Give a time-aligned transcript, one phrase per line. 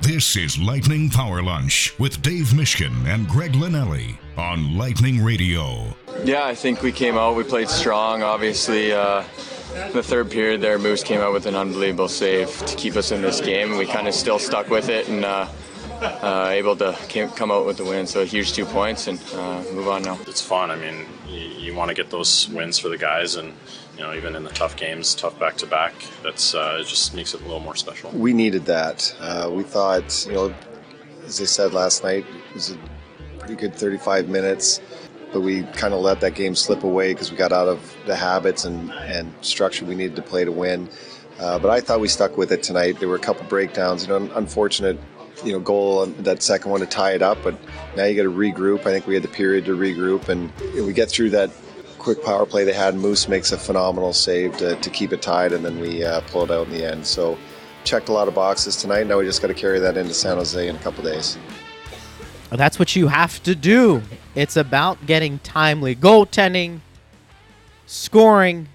[0.00, 5.96] This is Lightning Power Lunch with Dave Mishkin and Greg Linelli on Lightning Radio.
[6.24, 7.36] Yeah, I think we came out.
[7.36, 8.24] We played strong.
[8.24, 9.22] Obviously, uh,
[9.92, 13.22] the third period there, Moose came out with an unbelievable save to keep us in
[13.22, 13.78] this game.
[13.78, 15.46] We kind of still stuck with it and uh,
[16.00, 18.08] uh, able to came, come out with the win.
[18.08, 20.18] So a huge two points and uh, move on now.
[20.26, 20.72] It's fun.
[20.72, 23.54] I mean, you, you want to get those wins for the guys and
[23.96, 27.14] you know, even in the tough games, tough back to back, that's uh, it just
[27.14, 28.10] makes it a little more special.
[28.10, 29.14] We needed that.
[29.20, 30.54] Uh, we thought, you know,
[31.26, 32.78] as I said last night, it was a
[33.38, 34.80] pretty good 35 minutes,
[35.32, 38.16] but we kind of let that game slip away because we got out of the
[38.16, 40.88] habits and, and structure we needed to play to win.
[41.38, 42.98] Uh, but I thought we stuck with it tonight.
[43.00, 44.98] There were a couple breakdowns, you know, unfortunate,
[45.44, 47.38] you know, goal on that second one to tie it up.
[47.42, 47.56] But
[47.96, 48.80] now you got to regroup.
[48.80, 51.50] I think we had the period to regroup, and we get through that
[52.02, 52.94] quick power play they had.
[52.96, 56.44] Moose makes a phenomenal save to, to keep it tied, and then we uh, pull
[56.44, 57.06] it out in the end.
[57.06, 57.38] So,
[57.84, 59.06] checked a lot of boxes tonight.
[59.06, 61.38] Now we just got to carry that into San Jose in a couple days.
[62.50, 64.02] That's what you have to do.
[64.34, 66.80] It's about getting timely goaltending,
[67.86, 68.68] scoring.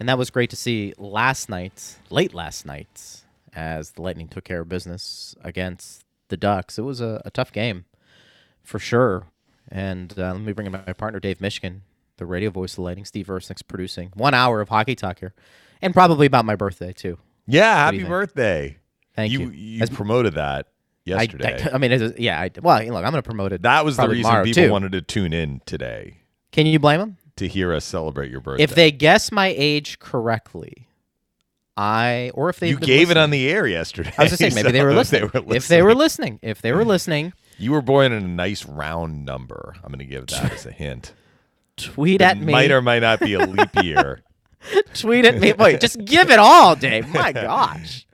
[0.00, 3.22] And that was great to see last night, late last night,
[3.54, 6.76] as the Lightning took care of business against the Ducks.
[6.76, 7.84] It was a, a tough game
[8.64, 9.26] for sure.
[9.72, 11.80] And uh, let me bring in my partner, Dave Mishkin,
[12.18, 13.06] the radio voice of the Lightning.
[13.06, 15.32] Steve Versnick's producing one hour of hockey talk here,
[15.80, 17.18] and probably about my birthday too.
[17.46, 18.76] Yeah, happy birthday!
[19.16, 19.50] Thank you.
[19.50, 19.50] you.
[19.50, 20.66] You, promoted that
[21.06, 21.62] yesterday.
[21.62, 22.38] I, I, I mean, it's, yeah.
[22.38, 23.62] I, well, look, I'm going to promote it.
[23.62, 24.70] That was the reason people too.
[24.70, 26.18] wanted to tune in today.
[26.50, 27.16] Can you blame them?
[27.36, 28.62] To hear us celebrate your birthday.
[28.62, 30.86] If they guess my age correctly,
[31.78, 34.12] I or if they you gave it on the air yesterday.
[34.18, 35.30] I was just saying maybe so they, were they were listening.
[35.56, 39.24] If they were listening, if they were listening, you were born in a nice round
[39.24, 39.74] number.
[39.82, 41.12] I'm going to give that as a hint.
[41.76, 42.52] Tweet it at me.
[42.52, 44.22] Might or might not be a leap year.
[44.94, 45.52] Tweet at me.
[45.52, 47.08] Wait, just give it all, Dave.
[47.08, 48.06] My gosh.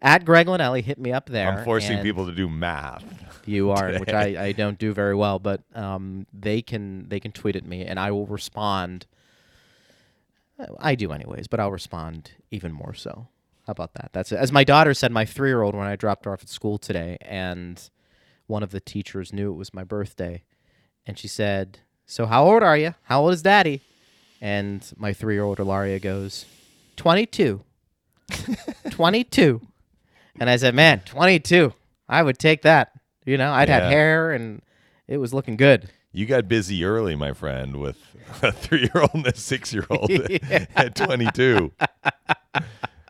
[0.00, 1.50] At Greg Linnelli, hit me up there.
[1.50, 3.04] I'm forcing people to do math.
[3.46, 7.32] You are, which I, I don't do very well, but um, they can they can
[7.32, 9.06] tweet at me and I will respond.
[10.78, 13.28] I do anyways, but I'll respond even more so.
[13.66, 14.10] How about that?
[14.12, 14.36] That's it.
[14.36, 16.78] as my daughter said, my three year old when I dropped her off at school
[16.78, 17.80] today, and
[18.48, 20.42] one of the teachers knew it was my birthday,
[21.06, 22.94] and she said, "So how old are you?
[23.04, 23.80] How old is Daddy?"
[24.40, 26.44] And my three year old Ilaria goes,
[26.96, 27.62] 22.
[28.90, 29.60] 22.
[30.40, 31.72] And I said, man, 22.
[32.08, 32.92] I would take that.
[33.26, 33.80] You know, I'd Yeah.
[33.80, 34.62] had hair and
[35.08, 35.90] it was looking good.
[36.12, 37.96] You got busy early, my friend, with
[38.42, 40.10] a three-year-old and a six-year-old
[40.76, 41.72] at 22.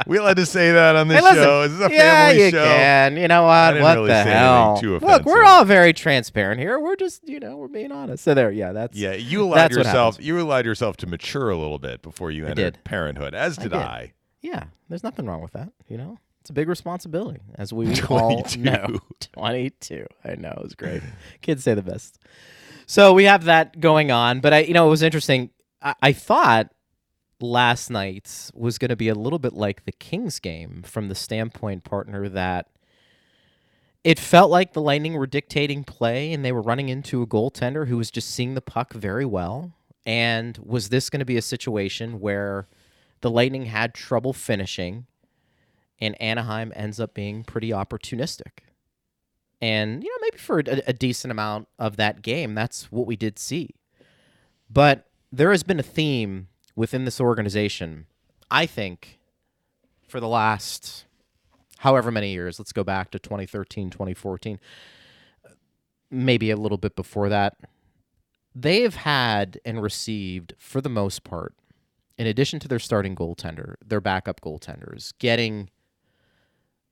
[0.09, 1.63] We allowed to say that on this Hey, listen, show.
[1.69, 2.65] This is a yeah, family you show.
[2.65, 3.17] can.
[3.19, 3.83] You know I what?
[3.83, 4.81] What really the hell?
[4.83, 6.81] Look, we're all very transparent here.
[6.81, 8.25] We're just, you know, we're being honest.
[8.25, 10.17] So there, yeah, that's Yeah, you allowed yourself.
[10.19, 13.73] You allowed yourself to mature a little bit before you entered parenthood, as I did
[13.73, 13.81] did.
[13.83, 14.13] I.
[14.41, 15.73] Yeah, there's nothing wrong with that.
[15.89, 19.01] You know, it's a big responsibility, as we all know.
[19.33, 20.07] 22.
[20.25, 21.03] I know it was great.
[21.43, 22.19] Kids say the best.
[22.87, 25.51] So we have that going on, but I, you know, it was interesting.
[25.83, 26.73] I, I thought
[27.41, 31.15] last night was going to be a little bit like the Kings game from the
[31.15, 32.69] standpoint, partner, that
[34.05, 37.89] it felt like the Lightning were dictating play and they were running into a goaltender
[37.89, 39.73] who was just seeing the puck very well.
[40.07, 42.69] And was this going to be a situation where
[43.21, 45.07] the Lightning had trouble finishing
[46.01, 48.61] and Anaheim ends up being pretty opportunistic?
[49.61, 53.17] And, you know, maybe for a, a decent amount of that game, that's what we
[53.17, 53.75] did see.
[54.71, 56.49] But there has been a theme
[56.79, 58.07] within this organization,
[58.53, 59.19] I think,
[60.07, 61.07] for the last
[61.79, 62.61] however many years.
[62.61, 64.61] Let's go back to 2013, 2014,
[66.09, 67.57] maybe a little bit before that.
[68.55, 71.53] They have had and received, for the most part,
[72.17, 75.71] in addition to their starting goaltender, their backup goaltenders, getting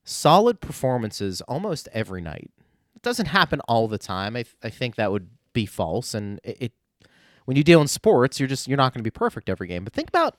[0.03, 2.51] solid performances almost every night.
[2.97, 4.35] It doesn't happen all the time.
[4.35, 6.13] I, th- I think that would be false.
[6.13, 6.73] And it, it
[7.47, 9.85] when you deal in sports, you're just you're not going to be perfect every game.
[9.85, 10.39] But think about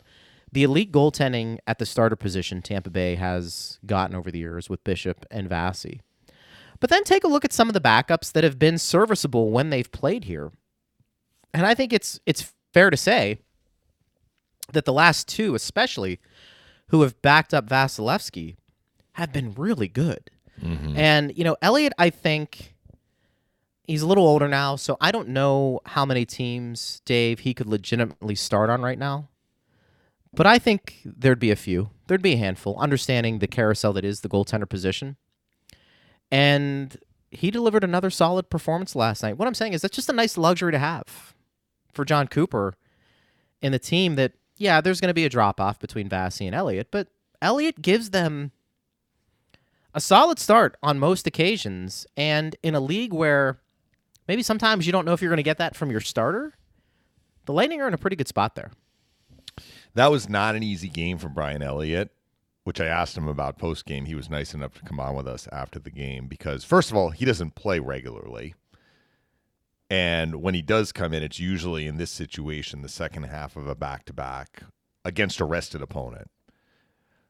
[0.51, 4.83] the elite goaltending at the starter position Tampa Bay has gotten over the years with
[4.83, 6.01] Bishop and Vassy.
[6.79, 9.71] But then take a look at some of the backups that have been serviceable when
[9.71, 10.51] they've played here.
[11.53, 13.39] And I think it's it's fair to say
[14.73, 16.19] that the last two, especially,
[16.89, 18.57] who have backed up Vasilevskiy,
[19.13, 20.29] have been really good.
[20.61, 20.97] Mm-hmm.
[20.97, 22.75] And you know, Elliot, I think
[23.87, 27.67] he's a little older now, so I don't know how many teams, Dave, he could
[27.67, 29.29] legitimately start on right now.
[30.33, 31.89] But I think there'd be a few.
[32.07, 35.15] There'd be a handful, understanding the carousel that is the goaltender position.
[36.29, 36.97] And
[37.31, 39.37] he delivered another solid performance last night.
[39.37, 41.33] What I'm saying is that's just a nice luxury to have
[41.93, 42.75] for Jon Cooper
[43.61, 46.55] in the team that, yeah, there's going to be a drop off between Vassy and
[46.55, 47.07] Elliott, but
[47.41, 48.51] Elliott gives them
[49.93, 52.05] a solid start on most occasions.
[52.15, 53.59] And in a league where
[54.27, 56.53] maybe sometimes you don't know if you're going to get that from your starter,
[57.45, 58.71] the Lightning are in a pretty good spot there.
[59.93, 62.11] That was not an easy game for Brian Elliott,
[62.63, 64.05] which I asked him about post game.
[64.05, 66.97] He was nice enough to come on with us after the game because, first of
[66.97, 68.53] all, he doesn't play regularly.
[69.89, 73.67] And when he does come in, it's usually in this situation, the second half of
[73.67, 74.63] a back to back
[75.05, 76.29] against a rested opponent.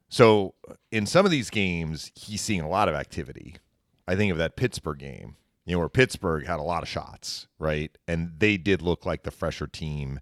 [0.09, 0.55] So
[0.91, 3.57] in some of these games, he's seeing a lot of activity.
[4.07, 5.35] I think of that Pittsburgh game,
[5.67, 7.95] you know, where Pittsburgh had a lot of shots, right?
[8.07, 10.21] And they did look like the fresher team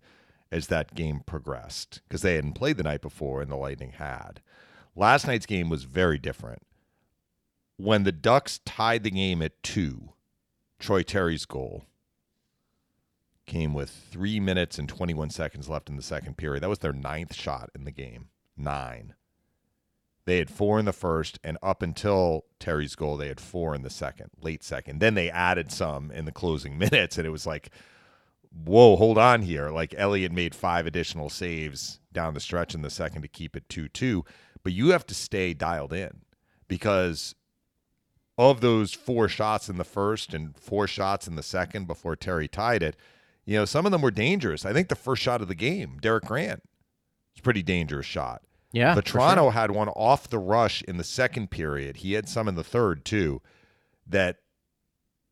[0.51, 4.41] as that game progressed because they hadn't played the night before and the Lightning had.
[4.95, 6.63] Last night's game was very different.
[7.77, 10.13] When the Ducks tied the game at two,
[10.79, 11.85] Troy Terry's goal
[13.45, 16.63] came with three minutes and 21 seconds left in the second period.
[16.63, 18.29] That was their ninth shot in the game.
[18.57, 19.13] Nine.
[20.25, 23.83] They had four in the first, and up until Terry's goal, they had four in
[23.83, 24.99] the second, late second.
[24.99, 27.69] Then they added some in the closing minutes, and it was like,
[28.63, 29.69] whoa, hold on here.
[29.69, 33.69] Like Elliott made five additional saves down the stretch in the second to keep it
[33.69, 34.25] 2 2.
[34.63, 36.21] But you have to stay dialed in
[36.67, 37.35] because
[38.37, 42.47] of those four shots in the first and four shots in the second before Terry
[42.47, 42.95] tied it,
[43.45, 44.65] you know, some of them were dangerous.
[44.65, 46.63] I think the first shot of the game, Derek Grant,
[47.33, 48.41] was a pretty dangerous shot.
[48.75, 48.99] Yeah.
[49.05, 49.51] Toronto sure.
[49.53, 51.97] had one off the rush in the second period.
[51.97, 53.41] He had some in the third too
[54.05, 54.39] that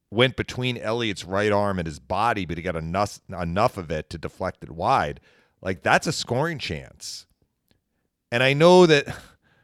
[0.09, 4.09] went between Elliott's right arm and his body, but he got enough enough of it
[4.11, 5.19] to deflect it wide.
[5.61, 7.27] Like that's a scoring chance.
[8.31, 9.13] And I know that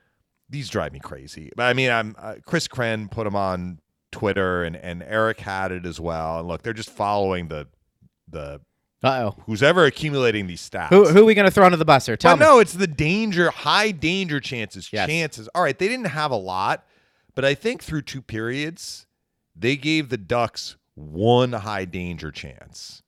[0.50, 1.50] these drive me crazy.
[1.56, 3.80] But I mean, I'm uh, Chris Kren put him on
[4.12, 6.40] Twitter, and and Eric had it as well.
[6.40, 7.66] And look, they're just following the
[8.28, 8.60] the
[9.02, 9.44] Uh oh.
[9.46, 10.90] who's ever accumulating these stats.
[10.90, 12.18] Who, who are we going to throw under the bus here?
[12.18, 12.46] Tell But me.
[12.46, 15.08] no, it's the danger, high danger chances, Yes.
[15.08, 15.48] chances.
[15.56, 16.86] All right, they didn't have a lot,
[17.34, 19.08] but I think through two periods,
[19.56, 23.02] they gave the Ducks one high danger chance.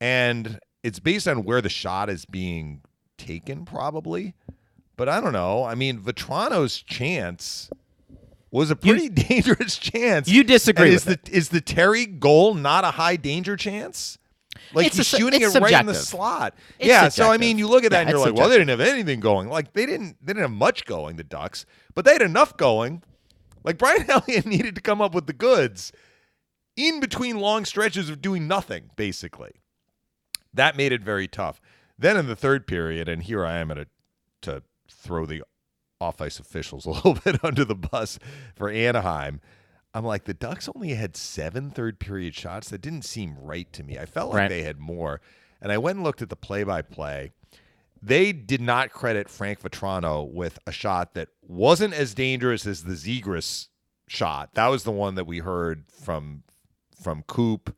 [0.00, 2.82] And it's based on where the shot is being
[3.18, 4.34] taken, probably.
[4.96, 5.64] But I don't know.
[5.64, 7.68] I mean, Vatrano's chance
[8.50, 10.28] was a pretty dangerous chance.
[10.28, 14.18] you disagree is the is the Terry goal not a high danger chance?
[14.72, 16.54] Like It's he's a shooting it right in the slot.
[16.78, 18.56] It's yeah, so I mean, you look at that Yeah, and you're like, well, they
[18.56, 19.48] didn't have anything going.
[19.48, 23.02] Like they didn't they didn't have much going, the Ducks, but they had enough going.
[23.64, 25.92] Like Brian Elliott needed to come up with the goods
[26.76, 29.52] in between long stretches of doing nothing, basically.
[30.54, 31.60] That made it very tough.
[31.98, 33.86] Then in the third period, and here I am at a
[34.42, 35.42] to throw the
[36.00, 38.18] off ice officials a little bit under the bus
[38.54, 39.40] for Anaheim.
[39.98, 42.68] I'm like, the Ducks only had seven third period shots.
[42.68, 43.98] That didn't seem right to me.
[43.98, 44.48] I felt like Right.
[44.48, 45.20] they had more.
[45.60, 47.32] And I went and looked at the play by play.
[48.00, 52.92] They did not credit Frank Vatrano with a shot that wasn't as dangerous as the
[52.92, 53.66] Zegras
[54.06, 54.54] shot.
[54.54, 56.44] That was the one that we heard from
[57.02, 57.74] from Coop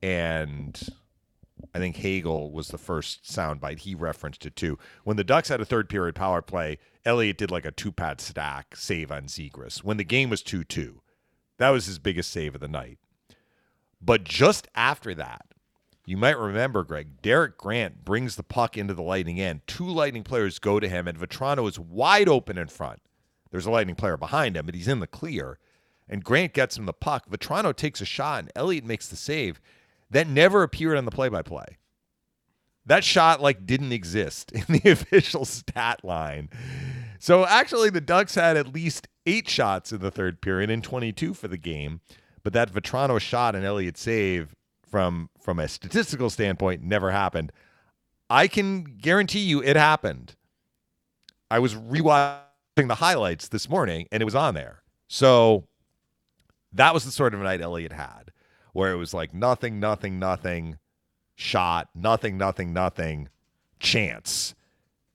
[0.00, 0.80] and
[1.74, 3.80] I think Hagel was the first soundbite.
[3.80, 4.78] He referenced it too.
[5.04, 8.20] When the Ducks had a third period power play, Elliott did like a two pad
[8.20, 9.82] stack save on Zegras.
[9.82, 11.01] When the game was 2 2,
[11.62, 12.98] that was his biggest save of the night.
[14.00, 15.46] But just after that,
[16.04, 19.60] you might remember, Greg, Derek Grant brings the puck into the Lightning end.
[19.68, 23.00] Two Lightning players go to him, and Vatrano is wide open in front.
[23.50, 25.58] There's a Lightning player behind him, but he's in the clear.
[26.08, 27.30] And Grant gets him the puck.
[27.30, 29.60] Vatrano takes a shot, and Elliott makes the save.
[30.10, 31.78] That never appeared on the play by play.
[32.86, 36.48] That shot like didn't exist in the official stat line.
[37.18, 41.34] So actually the Ducks had at least 8 shots in the third period and 22
[41.34, 42.00] for the game,
[42.42, 47.52] but that Vatrano shot and Elliott save from from a statistical standpoint never happened.
[48.28, 50.34] I can guarantee you it happened.
[51.50, 54.82] I was rewatching the highlights this morning and it was on there.
[55.08, 55.66] So
[56.72, 58.32] that was the sort of night Elliott had,
[58.72, 60.78] where it was like nothing, nothing, nothing,
[61.42, 63.28] shot, nothing, nothing, nothing,
[63.78, 64.54] chance.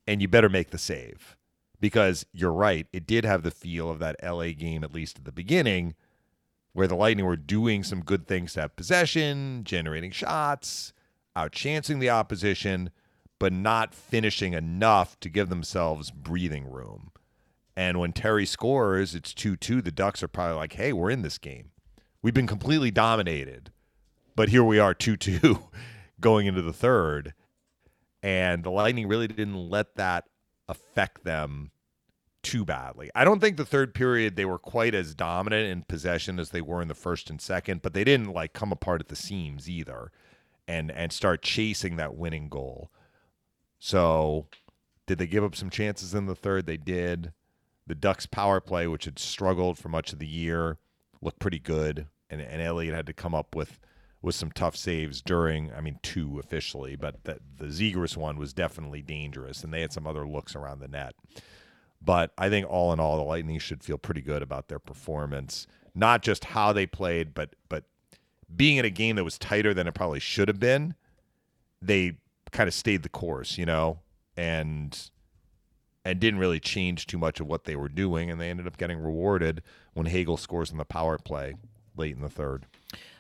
[0.06, 1.36] And you better make the save.
[1.80, 5.26] Because you're right, it did have the feel of that LA game, at least at
[5.26, 5.96] the beginning,
[6.74, 10.94] where the Lightning were doing some good things to have possession, generating shots,
[11.36, 12.90] outchancing the opposition,
[13.40, 17.12] but not finishing enough to give themselves breathing room.
[17.76, 19.84] And when Terry scores, it's 2 2.
[19.84, 21.70] The Ducks are probably like, hey, we're in this game.
[22.24, 23.72] We've been completely dominated.
[24.36, 25.60] But here we are 2 2
[26.20, 27.34] going into the third.
[28.24, 30.26] And the Lightning really didn't let that
[30.68, 31.72] affect them
[32.44, 33.12] too badly.
[33.16, 36.62] I don't think the third period they were quite as dominant in possession as they
[36.62, 39.70] were in the first and second, but they didn't like come apart at the seams
[39.70, 40.12] either
[40.68, 42.92] and and start chasing that winning goal.
[43.80, 44.48] So
[45.08, 46.66] Did they give up some chances in the third?
[46.66, 47.34] They did.
[47.88, 50.78] The Ducks power play, which had struggled for much of the year,
[51.22, 52.08] looked pretty good.
[52.30, 53.80] And, and Elliott had to come up with
[54.22, 55.72] with some tough saves during.
[55.74, 59.94] I mean, two officially, but the, the Zegras one was definitely dangerous, and they had
[59.94, 61.16] some other looks around the net.
[62.02, 65.68] But I think all in all, the Lightning should feel pretty good about their performance,
[65.96, 67.86] not just how they played, but but
[68.56, 70.96] being in a game that was tighter than it probably should have been.
[71.82, 72.18] They
[72.52, 74.00] kind of stayed the course, you know,
[74.36, 75.10] and
[76.06, 78.78] and didn't really change too much of what they were doing, and they ended up
[78.78, 79.62] getting rewarded
[79.94, 81.56] when Hagel scores on the power play
[81.98, 82.66] late in the third.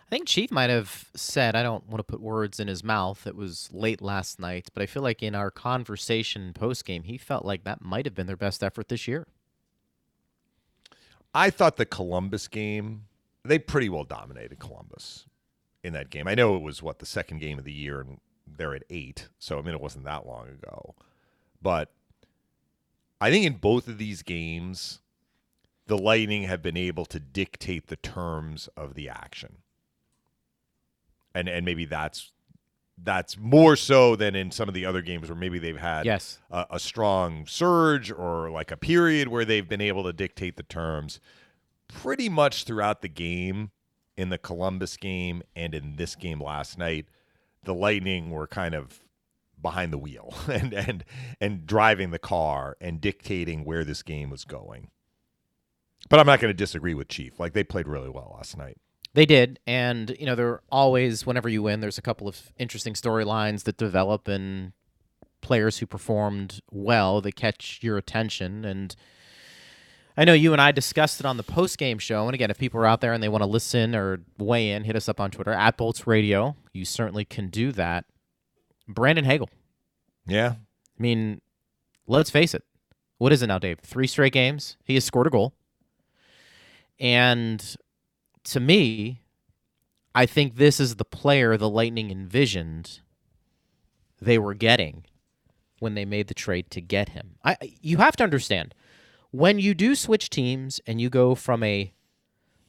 [0.08, 3.28] I think Chief might have said, I don't want to put words in his mouth.
[3.28, 7.18] It was late last night, but I feel like in our conversation post game, he
[7.18, 9.28] felt like that might have been their best effort this year.
[11.34, 13.04] I thought the Columbus game,
[13.44, 15.26] they pretty well dominated Columbus
[15.84, 16.26] in that game.
[16.26, 19.28] I know it was what the second game of the year and they're at eight,
[19.40, 20.96] so I mean it wasn't that long ago.
[21.62, 21.92] But
[23.20, 25.00] I think in both of these games,
[25.88, 29.58] the Lightning have been able to dictate the terms of the action
[31.38, 32.32] and and maybe that's
[33.04, 36.40] that's more so than in some of the other games where maybe they've had yes.
[36.50, 40.64] a, a, strong surge or like a period where they've been able to dictate the
[40.64, 41.20] terms.
[41.88, 43.70] Pretty much throughout the game
[44.18, 47.06] in the Columbus game and in this game last night
[47.66, 49.00] the lightning were kind of
[49.62, 51.06] behind the wheel and and
[51.40, 54.90] and driving the car and dictating where this game was going.
[56.10, 57.40] But I'm not going to disagree with Chief.
[57.40, 58.78] Like they played really well last night
[59.18, 62.54] they did, and you know, there are always, whenever you win, there's a couple of
[62.60, 64.74] interesting storylines that develop and
[65.42, 68.64] players who performed well that catch your attention.
[68.64, 68.96] And
[70.16, 72.28] I know you and I discussed it on the post game show.
[72.28, 74.84] And again, if people are out there and they want to listen or weigh in,
[74.84, 76.56] hit us up on Twitter at Bolts Radio.
[76.72, 78.06] You certainly can do that.
[78.88, 79.50] Brandon Hagel.
[80.28, 80.58] Yeah.
[81.00, 81.42] I mean,
[82.06, 82.64] let's face it.
[83.18, 83.80] What is it now, Dave?
[83.80, 84.78] Three straight games.
[84.84, 85.56] He has scored a goal.
[87.00, 87.76] And
[88.52, 89.22] to me,
[90.16, 93.02] I think this is the player the Lightning envisioned
[94.22, 95.04] they were getting
[95.80, 97.36] when they made the trade to get him.
[97.44, 98.74] I you have to understand
[99.32, 101.94] when you do switch teams and you go from a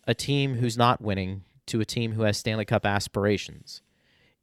[0.07, 3.83] a team who's not winning to a team who has Stanley Cup aspirations.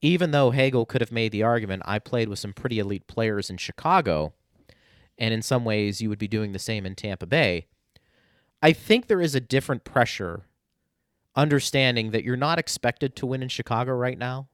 [0.02, 3.50] Even though Hagel could have made the argument, I played with some pretty elite players
[3.50, 4.34] in Chicago,
[5.18, 7.68] and in some ways you would be doing the same in Tampa Bay.
[8.62, 10.46] I think there is a different pressure
[11.36, 14.48] understanding that you're not expected to win in Chicago right now.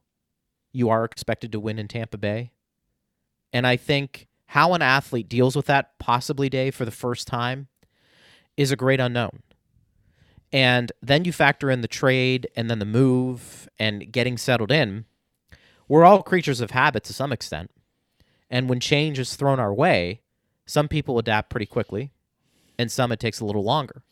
[0.72, 2.52] You are expected to win in Tampa Bay.
[3.52, 7.68] And I think how an athlete deals with that, possibly, day for the first time,
[8.56, 9.42] is a great unknown.
[10.52, 15.06] And then you factor in the trade and then the move and getting settled in.
[15.88, 17.70] We're all creatures of habit to some extent.
[18.50, 20.20] And when change is thrown our way,
[20.66, 22.12] some people adapt pretty quickly
[22.78, 24.02] and some it takes a little longer.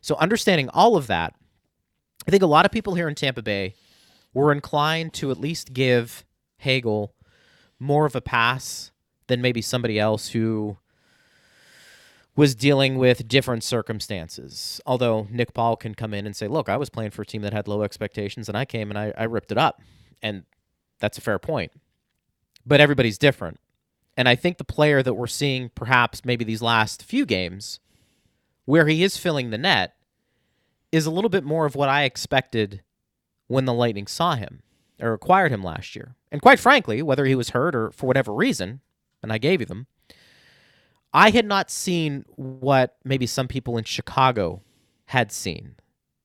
[0.00, 1.34] So, understanding all of that,
[2.26, 3.74] I think a lot of people here in Tampa Bay
[4.32, 6.24] were inclined to at least give
[6.58, 7.14] Hagel
[7.78, 8.92] more of a pass
[9.26, 10.76] than maybe somebody else who
[12.34, 14.80] was dealing with different circumstances.
[14.86, 17.42] Although Nick Paul can come in and say, look, I was playing for a team
[17.42, 19.82] that had low expectations and I came and I, I ripped it up.
[20.22, 20.44] And
[20.98, 21.72] that's a fair point.
[22.64, 23.58] But everybody's different.
[24.16, 27.80] And I think the player that we're seeing perhaps maybe these last few games
[28.64, 29.94] where he is filling the net
[30.92, 32.82] is a little bit more of what I expected
[33.48, 34.62] when the Lightning saw him
[35.00, 36.14] or acquired him last year.
[36.30, 38.80] And quite frankly, whether he was hurt or for whatever reason,
[39.22, 39.86] and I gave you them,
[41.12, 44.62] I had not seen what maybe some people in Chicago
[45.06, 45.76] had seen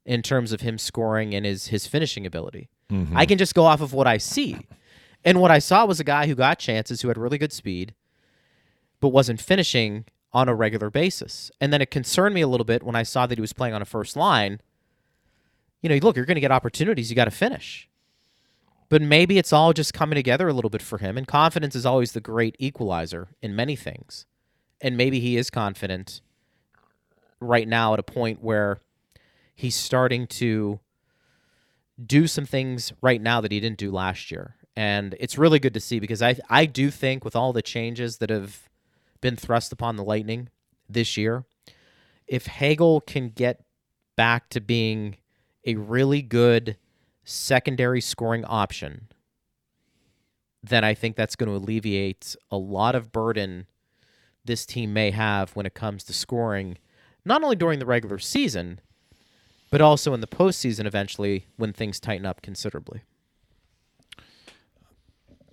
[0.06, 2.70] in terms of him scoring and his his finishing ability.
[2.90, 3.18] Mm-hmm.
[3.18, 4.68] I can just go off of what I see.
[5.26, 7.94] And what I saw was a guy who got chances, who had really good speed,
[9.02, 11.52] but wasn't finishing on a regular basis.
[11.60, 13.74] And then it concerned me a little bit when I saw that he was playing
[13.74, 14.62] on a first line.
[15.82, 17.90] You know, look, you're going to get opportunities, you got to finish.
[18.90, 21.18] But maybe it's all just coming together a little bit for him.
[21.18, 24.26] And confidence is always the great equalizer in many things.
[24.80, 26.22] And maybe he is confident
[27.40, 28.80] right now at a point where
[29.54, 30.80] he's starting to
[32.04, 34.56] do some things right now that he didn't do last year.
[34.76, 38.20] And it's really good to see because I I do think with all the changes
[38.20, 38.70] that have
[39.22, 40.50] been thrust upon the Lightning
[40.90, 41.46] this year.
[42.28, 43.64] If Hagel can get
[44.16, 45.18] back to being
[45.66, 46.78] a really good
[47.24, 49.08] secondary scoring option,
[50.64, 53.68] then I think that's going to alleviate a lot of burden
[54.44, 56.78] this team may have when it comes to scoring,
[57.26, 58.80] not only during the regular season,
[59.70, 63.02] but also in the postseason eventually when things tighten up considerably.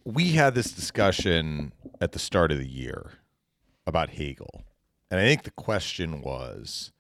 [0.05, 3.13] We had this discussion at the start of the year
[3.87, 4.65] about Hagel.
[5.11, 6.93] And I think the question was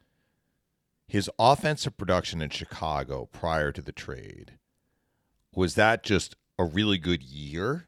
[1.06, 4.58] his offensive production in Chicago prior to the trade.
[5.54, 7.86] Was that just a really good year?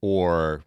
[0.00, 0.64] Or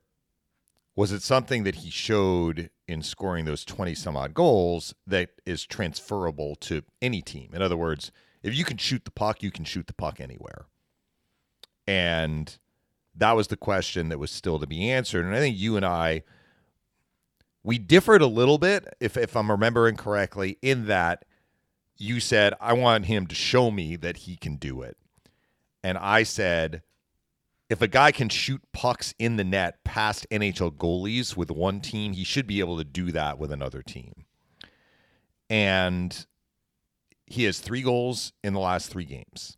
[0.95, 5.65] was it something that he showed in scoring those 20 some odd goals that is
[5.65, 7.51] transferable to any team?
[7.53, 8.11] In other words,
[8.43, 10.65] if you can shoot the puck, you can shoot the puck anywhere.
[11.88, 12.57] And
[13.15, 15.25] that was the question that was still to be answered.
[15.25, 16.23] And I think you and I,
[17.63, 21.25] we differed a little bit, if, if I'm remembering correctly, in that
[21.98, 24.98] you said, I want him to show me that he can do it.
[25.84, 26.82] And I said,
[27.70, 32.13] if a guy can shoot pucks in the net past NHL goalies with one team,
[32.13, 34.25] he should be able to do that with another team.
[35.50, 36.25] And
[37.27, 39.58] he has three goals in the last three games.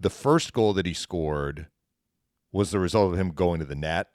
[0.00, 1.68] The first goal that he scored
[2.50, 4.08] was the result of him going to the net,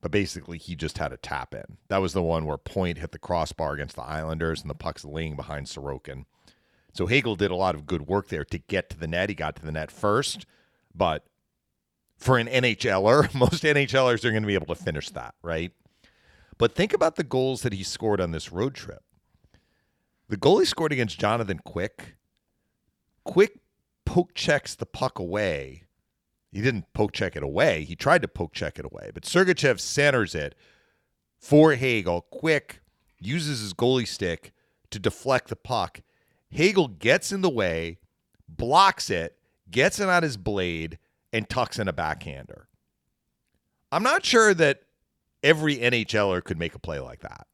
[0.00, 1.76] but basically he just had a tap in.
[1.88, 5.04] That was the one where Point hit the crossbar against the Islanders and the puck's
[5.04, 6.24] laying behind Sorokin.
[6.92, 9.28] So Hagel did a lot of good work there to get to the net.
[9.28, 10.46] He got to the net first,
[10.94, 11.24] but
[12.16, 15.72] for an NHLer, most NHLers are going to be able to finish that, right?
[16.58, 19.02] But think about the goals that he scored on this road trip.
[20.28, 22.16] The goal he scored against Jonathan Quick,
[23.24, 23.58] Quick
[24.04, 25.84] poke checks the puck away.
[26.52, 27.84] He didn't poke check it away.
[27.84, 30.54] He tried to poke check it away, but Sergachev centers it
[31.38, 32.22] for Hagel.
[32.30, 32.80] Quick
[33.18, 34.52] uses his goalie stick
[34.90, 36.00] to deflect the puck
[36.50, 37.98] Hagel gets in the way,
[38.48, 39.36] blocks it,
[39.70, 40.98] gets it on his blade,
[41.32, 42.68] and tucks in a backhander.
[43.92, 44.82] I'm not sure that
[45.42, 47.46] every NHLer could make a play like that.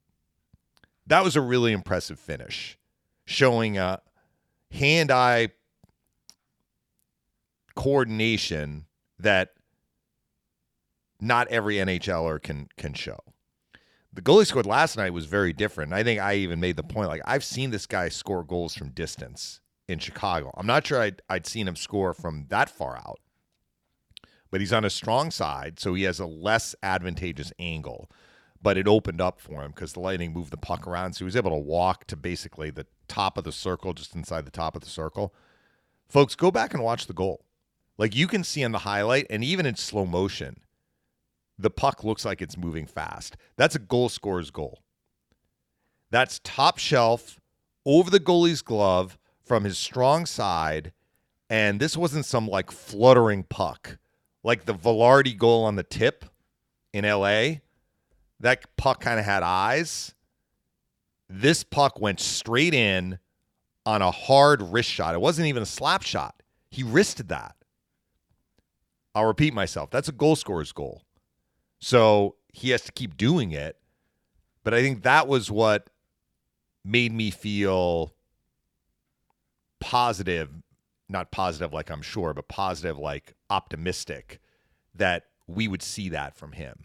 [1.07, 2.79] That was a really impressive finish,
[3.27, 4.01] showing a
[4.73, 5.51] hand eye
[7.77, 8.87] coordination
[9.19, 9.51] that
[11.21, 13.21] not every NHLer can can show
[14.17, 15.93] the goal he scored last night was very different.
[15.93, 18.89] I think I even made the point like I've seen this guy score goals from
[18.89, 20.51] distance in Chicago.
[20.57, 23.21] I'm not sure I'd, I'd seen him score from that far out,
[24.51, 28.11] but he's on a strong side, so he has a less advantageous angle.
[28.61, 31.25] But it opened up for him because the Lightning moved the puck around, so he
[31.25, 34.75] was able to walk to basically the top of the circle, just inside the top
[34.75, 35.35] of the circle.
[36.09, 37.45] Folks, go back and watch the goal.
[37.99, 40.59] Like you can see on the highlight, and even in slow motion,
[41.59, 43.37] the puck looks like it's moving fast.
[43.57, 44.83] That's a goal scorer's goal.
[46.11, 47.41] That's top shelf
[47.85, 50.93] over the goalie's glove from his strong side.
[51.49, 53.99] And this wasn't some like fluttering puck
[54.47, 56.25] like the Vilardi goal on the tip
[56.93, 57.61] in LA.
[58.41, 60.15] That puck kind of had eyes.
[61.29, 63.19] This puck went straight in
[63.85, 65.15] on a hard wrist shot.
[65.15, 66.43] It wasn't even a slap shot.
[66.71, 67.56] He wristed that.
[69.17, 69.89] I'll repeat myself.
[69.89, 71.03] That's a goal scorer's goal.
[71.79, 73.79] So he has to keep doing it.
[74.63, 75.89] But I think that was what
[76.85, 78.15] made me feel
[79.81, 80.51] positive,
[81.09, 84.39] not positive like I'm sure, but positive like optimistic
[84.95, 86.85] that we would see that from him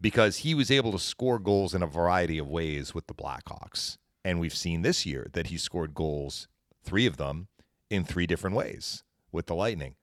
[0.00, 3.98] because he was able to score goals in a variety of ways with the Blackhawks.
[4.24, 6.48] And we've seen this year that he scored goals,
[6.82, 7.48] three of them,
[7.90, 9.96] in three different ways with the Lightning.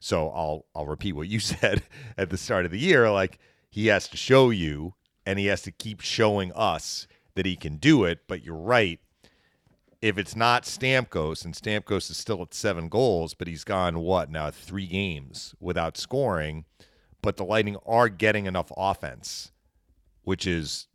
[0.00, 1.82] So I'll I'll repeat what you said
[2.16, 3.10] at the start of the year.
[3.10, 3.38] Like
[3.70, 4.94] he has to show you,
[5.26, 8.20] and he has to keep showing us that he can do it.
[8.28, 9.00] But you're right.
[10.00, 14.30] If it's not Stamkos, and Stamkos is still at seven goals, but he's gone what
[14.30, 16.66] now three games without scoring,
[17.20, 19.50] but the Lightning are getting enough offense,
[20.22, 20.86] which is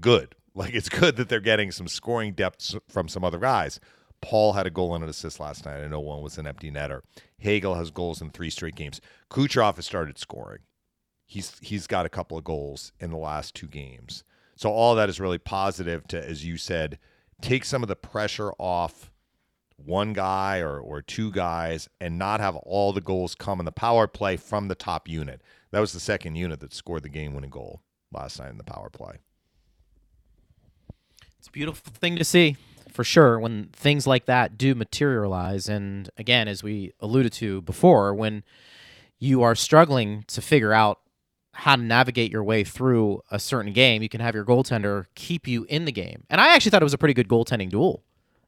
[0.00, 0.34] good.
[0.56, 3.78] Like it's good that they're getting some scoring depth from some other guys.
[4.26, 5.84] Paul had a goal and an assist last night.
[5.84, 7.02] I know one was an empty netter.
[7.38, 9.00] Hagel has goals in three straight games.
[9.30, 10.62] Kucherov has started scoring.
[11.26, 14.24] He's he's got a couple of goals in the last two games.
[14.56, 16.98] So all that is really positive to, as you said,
[17.40, 19.12] take some of the pressure off
[19.76, 23.70] one guy or, or two guys and not have all the goals come in the
[23.70, 25.40] power play from the top unit.
[25.70, 28.64] That was the second unit that scored the game winning goal last night in the
[28.64, 29.18] power play.
[31.38, 32.56] It's a beautiful thing to see
[32.96, 35.68] for sure when things like that do materialize.
[35.68, 38.42] And again, as we alluded to before, when
[39.18, 41.00] you are struggling to figure out
[41.52, 45.46] how to navigate your way through a certain game, you can have your goaltender keep
[45.46, 46.24] you in the game.
[46.30, 48.02] And I actually thought it was a pretty good goaltending duel,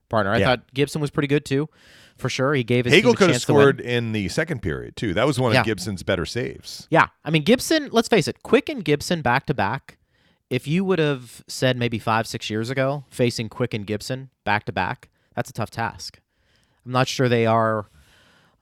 [0.09, 0.33] partner.
[0.33, 0.47] I yeah.
[0.47, 1.69] thought Gibson was pretty good too,
[2.17, 2.55] for sure.
[2.55, 5.13] He gave his Hagel could have scored in the second period too.
[5.13, 5.61] That was one yeah.
[5.61, 6.87] of Gibson's better saves.
[6.91, 7.91] Yeah, I mean Gibson.
[7.93, 9.98] Let's face it, Quick and Gibson back to back
[10.51, 14.65] if you would have said maybe five, six years ago, facing Quick and Gibson back
[14.65, 16.21] to back, that's a tough task.
[16.85, 17.87] I'm not sure they are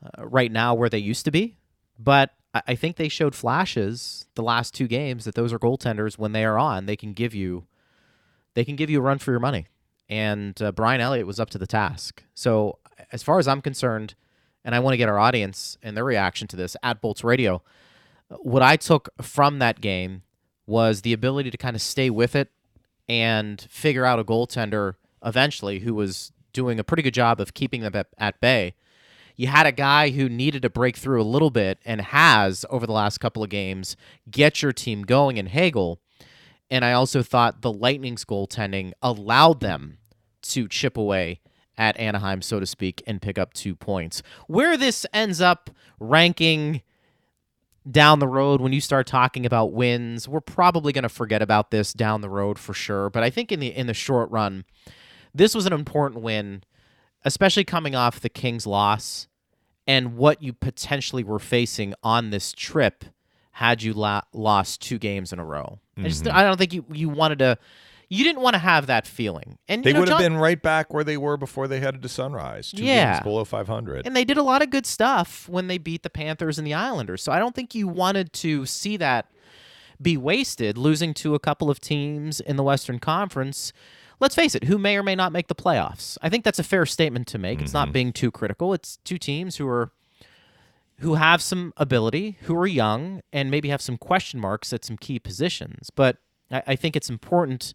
[0.04, 1.56] uh, right now where they used to be,
[1.98, 6.18] but I, I think they showed flashes the last two games that those are goaltenders
[6.18, 7.66] when they are on, they can give you
[8.54, 9.66] they can give you a run for your money.
[10.08, 12.22] And uh, Brian Elliott was up to the task.
[12.32, 12.78] So
[13.12, 14.14] as far as I'm concerned,
[14.64, 17.62] and I want to get our audience and their reaction to this at Bolts Radio,
[18.30, 20.22] what I took from that game
[20.66, 22.50] was the ability to kind of stay with it
[23.08, 27.82] and figure out a goaltender eventually who was doing a pretty good job of keeping
[27.82, 28.74] them at, at bay.
[29.36, 32.86] You had a guy who needed to break through a little bit and has over
[32.86, 33.96] the last couple of games
[34.30, 36.00] get your team going in Hagel.
[36.70, 39.98] And I also thought the Lightning's goaltending allowed them
[40.42, 41.40] to chip away
[41.78, 44.22] at Anaheim, so to speak, and pick up two points.
[44.46, 46.80] Where this ends up ranking
[47.90, 51.70] down the road when you start talking about wins, we're probably going to forget about
[51.70, 53.10] this down the road for sure.
[53.10, 54.64] But I think in the in the short run,
[55.34, 56.64] this was an important win,
[57.24, 59.28] especially coming off the Kings loss
[59.86, 63.04] and what you potentially were facing on this trip
[63.52, 65.78] had you la- lost two games in a row.
[65.96, 66.36] I just Mm-hmm.
[66.36, 67.58] I don't think you you wanted to
[68.08, 69.58] you didn't want to have that feeling.
[69.68, 71.80] And They you know, would have John- been right back where they were before they
[71.80, 72.70] headed to Sunrise.
[72.70, 73.14] Two Yeah.
[73.14, 74.06] games below 500.
[74.06, 76.74] And they did a lot of good stuff when they beat the Panthers and the
[76.74, 77.22] Islanders.
[77.22, 79.26] So I don't think you wanted to see that
[80.00, 83.72] be wasted, losing to a couple of teams in the Western Conference.
[84.20, 86.16] Let's face it, who may or may not make the playoffs.
[86.22, 87.60] I think that's a fair statement to make.
[87.60, 87.92] It's not mm-hmm.
[87.92, 88.72] being too critical.
[88.72, 89.90] It's two teams who are
[91.00, 94.96] who have some ability, who are young, and maybe have some question marks at some
[94.96, 95.90] key positions.
[95.94, 96.16] But
[96.50, 97.74] I, I think it's important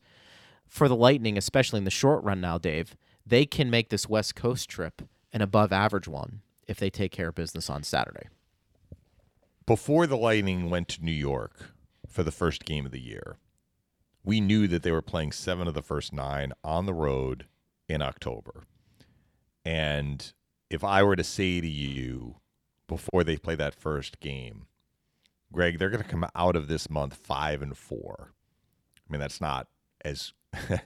[0.71, 4.35] for the Lightning, especially in the short run now, Dave, they can make this West
[4.35, 5.01] Coast trip
[5.33, 8.29] an above average one if they take care of business on Saturday.
[9.65, 11.73] Before the Lightning went to New York
[12.07, 13.35] for the first game of the year,
[14.23, 17.47] we knew that they were playing seven of the first nine on the road
[17.89, 18.63] in October.
[19.65, 20.31] And
[20.69, 22.37] if I were to say to you
[22.87, 24.67] before they play that first game,
[25.51, 28.31] Greg, they're going to come out of this month five and four.
[28.97, 29.67] I mean, that's not
[30.03, 30.33] as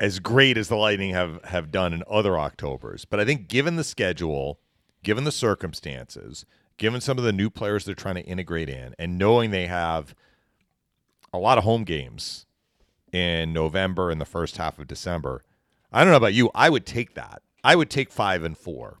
[0.00, 3.76] as great as the Lightning have have done in other Octobers, but I think given
[3.76, 4.60] the schedule,
[5.02, 6.44] given the circumstances,
[6.78, 10.14] given some of the new players they're trying to integrate in, and knowing they have
[11.32, 12.46] a lot of home games
[13.12, 15.42] in November and the first half of December,
[15.92, 16.50] I don't know about you.
[16.54, 17.42] I would take that.
[17.64, 18.98] I would take five and four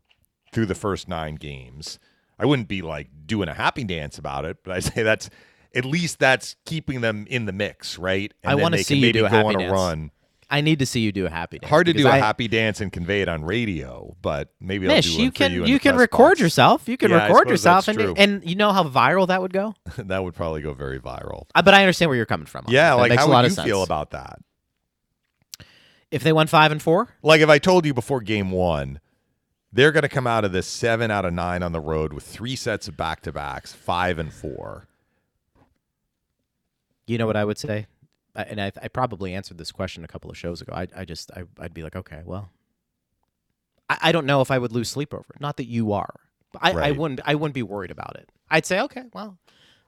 [0.52, 1.98] through the first nine games.
[2.38, 5.30] I wouldn't be like doing a happy dance about it, but I say that's
[5.74, 8.32] at least that's keeping them in the mix, right?
[8.44, 9.72] I wanna see can you maybe do a go happy on a dance.
[9.72, 10.10] run.
[10.50, 11.70] I need to see you do a happy dance.
[11.70, 14.96] Hard to do a I- happy dance and convey it on radio, but maybe I'll
[14.96, 15.64] Mish, do you can you.
[15.64, 16.40] you, can record box.
[16.40, 16.88] yourself.
[16.90, 18.12] You can Yeah, record yourself, and true.
[18.18, 19.74] and you know how viral that would go.
[19.96, 21.44] that would probably go very viral.
[21.54, 22.66] Uh, but I understand where you're coming from.
[22.68, 22.94] Yeah, that.
[23.00, 23.66] Like makes how a lot would you sense.
[23.66, 24.40] feel about that?
[26.10, 27.08] if they won five and four?
[27.22, 29.00] Like if I told you before game one,
[29.72, 32.24] they're going to come out of this seven out of nine on the road with
[32.24, 34.86] three sets of back to backs, five and four.
[37.06, 37.86] You know what I would say,
[38.36, 40.72] I- and I, I probably answered this question a couple of shows ago.
[40.74, 42.50] I, I just I, I'd be like, okay, well,
[43.88, 45.40] I, I don't know if I would lose sleep over it.
[45.40, 46.14] Not that you are.
[46.60, 48.28] I, I wouldn't I wouldn't be worried about it.
[48.50, 49.38] I'd say, okay, well,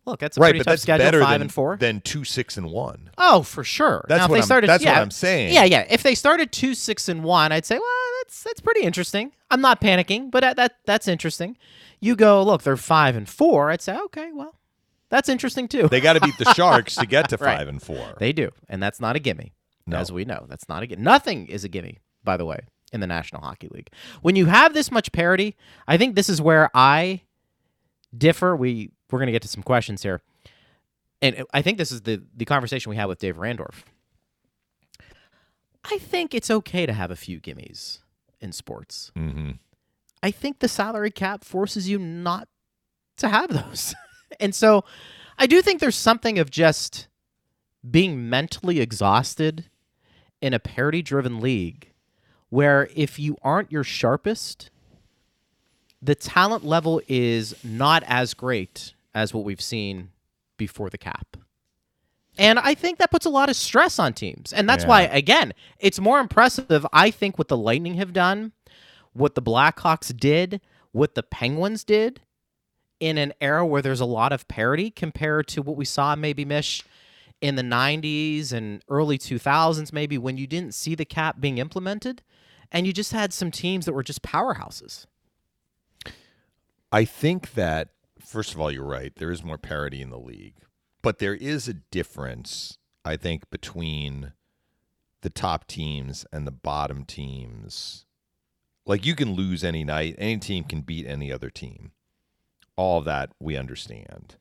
[0.06, 1.76] look, that's a right, pretty but tough that's schedule, better five than and four.
[1.76, 3.10] than two six and one.
[3.18, 4.04] Oh, for sure.
[4.08, 5.52] That's now, if what I'm- started, that's what I'm saying.
[5.52, 5.86] Yeah, yeah.
[5.90, 9.32] If they started two, six, and one, I'd say, well, that's that's pretty interesting.
[9.50, 11.58] I'm not panicking, but that, that that's interesting.
[12.00, 13.70] You go, look, they're five and four.
[13.70, 14.54] I'd say, okay, well,
[15.14, 15.86] that's interesting too.
[15.88, 17.58] They got to beat the Sharks to get to Right.
[17.58, 18.14] five and four.
[18.18, 19.52] They do, and that's not a gimme,
[19.86, 19.96] No.
[19.96, 20.44] as we know.
[20.48, 21.02] That's not a gimme.
[21.02, 22.58] Nothing is a gimme, by the way,
[22.92, 23.90] in the National Hockey League.
[24.22, 27.22] When you have this much parity, I think this is where I
[28.16, 28.56] differ.
[28.56, 30.20] We we're gonna get to some questions here,
[31.22, 33.84] and I think this is the the conversation we had with Dave Randorf.
[35.84, 38.00] I think it's okay to have a few gimmies
[38.40, 39.12] in sports.
[39.16, 39.50] mm-hmm.
[40.22, 42.48] I think the salary cap forces you not
[43.18, 43.94] to have those.
[44.40, 44.84] and so
[45.38, 47.08] I do think there's something of just
[47.88, 49.68] being mentally exhausted
[50.40, 51.92] in a parity driven league
[52.50, 54.70] where if you aren't your sharpest,
[56.00, 60.10] the talent level is not as great as what we've seen
[60.56, 61.36] before the cap.
[62.36, 64.52] And I think that puts a lot of stress on teams.
[64.52, 68.52] And that's why, again, it's more impressive, I think, what the Lightning have done,
[69.12, 72.20] what the Blackhawks did, what the Penguins did
[73.00, 76.44] in an era where there's a lot of parity compared to what we saw maybe
[76.44, 76.82] Mish
[77.40, 82.22] in the 90s and early 2000s maybe when you didn't see the cap being implemented
[82.72, 85.06] and you just had some teams that were just powerhouses.
[86.90, 89.14] I think that first of all, you're right.
[89.16, 90.56] There is more parity in the league,
[91.02, 92.78] but there is a difference.
[93.04, 94.32] I think between
[95.24, 98.04] the top teams and the bottom teams.
[98.86, 100.14] Like you can lose any night.
[100.18, 101.92] Any team can beat any other team.
[102.76, 104.36] All of that we understand.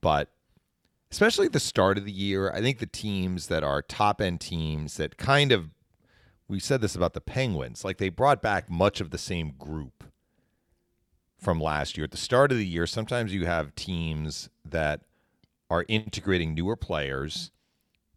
[0.00, 0.30] But
[1.10, 4.40] especially at the start of the year, I think the teams that are top end
[4.40, 5.70] teams that kind of
[6.48, 10.04] we said this about the Penguins, like they brought back much of the same group
[11.38, 12.04] from last year.
[12.04, 15.02] At the start of the year, sometimes you have teams that
[15.70, 17.50] are integrating newer players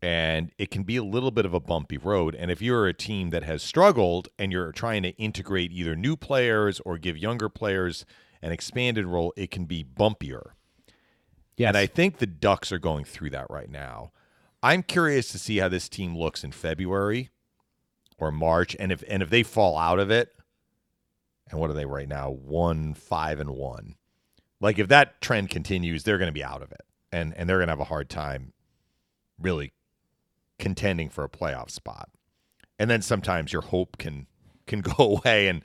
[0.02, 2.34] and it can be a little bit of a bumpy road.
[2.34, 6.16] And if you're a team that has struggled and you're trying to integrate either new
[6.16, 8.06] players or give younger players
[8.42, 10.52] an expanded role, it can be bumpier.
[11.58, 11.70] Yes.
[11.70, 14.12] And I think the Ducks are going through that right now.
[14.64, 17.30] I'm curious to see how this team looks in February
[18.18, 20.34] or March, and if and if they fall out of it,
[21.50, 22.30] and what are they right now?
[22.30, 23.96] One, five, and one.
[24.60, 27.58] Like if that trend continues, they're going to be out of it, and and they're
[27.58, 28.54] going to have a hard time,
[29.40, 29.74] really,
[30.60, 32.10] contending for a playoff spot.
[32.78, 34.28] And then sometimes your hope can
[34.68, 35.64] can go away, and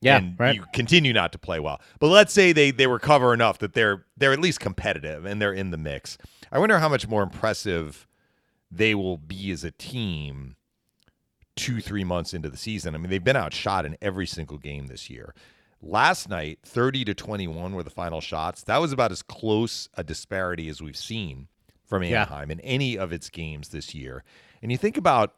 [0.00, 0.54] Yeah, and right.
[0.54, 1.80] you continue not to play well.
[1.98, 5.52] But let's say they they recover enough that they're they're at least competitive and they're
[5.52, 6.18] in the mix.
[6.52, 8.06] I wonder how much more impressive
[8.70, 10.56] they will be as a team
[11.56, 12.94] two, three months into the season.
[12.94, 15.34] I mean, they've been outshot in every single game this year.
[15.80, 18.62] Last night, 30 to 21 were the final shots.
[18.64, 21.48] That was about as close a disparity as we've seen
[21.84, 22.22] from Yeah.
[22.22, 24.24] Anaheim in any of its games this year.
[24.62, 25.34] And you think about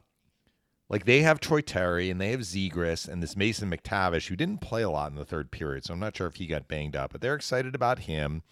[0.88, 4.60] like they have Troy Terry and they have Zegras and this Mason McTavish who didn't
[4.60, 6.96] play a lot in the third period, so I'm not sure if he got banged
[6.96, 8.42] up, but they're excited about him.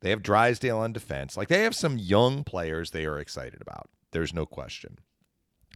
[0.00, 1.36] They have Drysdale on defense.
[1.36, 3.88] Like they have some young players they are excited about.
[4.10, 4.98] There's no question.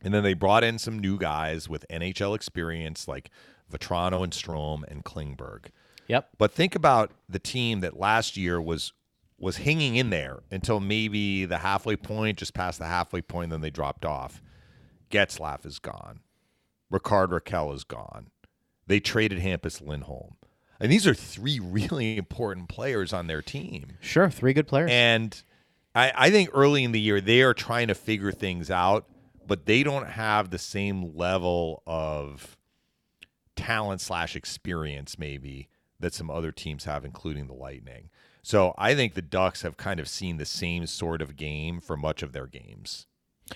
[0.02, 3.30] And then they brought in some new guys with NHL experience like
[3.70, 5.66] Vatrano and Strome and Klingberg.
[6.08, 6.28] Yep.
[6.38, 8.92] But think about the team that last year was
[9.38, 13.60] was hanging in there until maybe the halfway point, just past the halfway point, then
[13.60, 14.40] they dropped off.
[15.10, 16.20] Getzlaf is gone.
[16.90, 18.30] Rickard Rakell is gone.
[18.86, 20.36] They traded Hampus Lindholm.
[20.78, 23.96] And these are three really important players on their team.
[24.00, 24.30] Sure.
[24.30, 24.90] Three good players.
[24.90, 25.42] And
[25.94, 29.06] I, I think early in the year they are trying to figure things out,
[29.46, 32.56] but they don't have the same level of
[33.54, 38.10] talent slash experience maybe that some other teams have, including the Lightning.
[38.42, 41.96] So I think the Ducks have kind of seen the same sort of game for
[41.96, 43.06] much of their games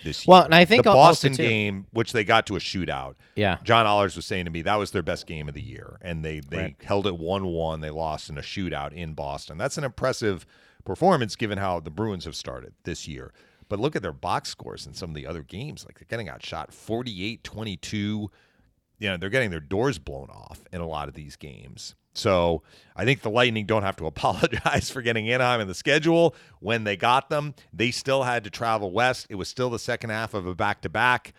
[0.05, 0.33] this year.
[0.33, 3.59] Well, and I think the Boston too- game, which they got to a shootout, yeah.
[3.64, 6.24] John Ahlers was saying to me that was their best game of the year, and
[6.24, 6.76] they they Right.
[6.83, 7.81] held it one one.
[7.81, 9.59] They lost in a shootout in Boston.
[9.59, 10.46] That's an impressive
[10.85, 13.33] performance given how the Bruins have started this year.
[13.68, 15.85] But look at their box scores in some of the other games.
[15.85, 17.92] Like they're getting outshot 48-22.
[17.92, 21.94] You know, they're getting their doors blown off in a lot of these games.
[22.20, 22.62] So
[22.94, 26.35] I think the Lightning don't have to apologize for getting Anaheim in the schedule.
[26.61, 29.26] When they got them, they still had to travel west.
[29.30, 31.33] It was still the second half of a back to back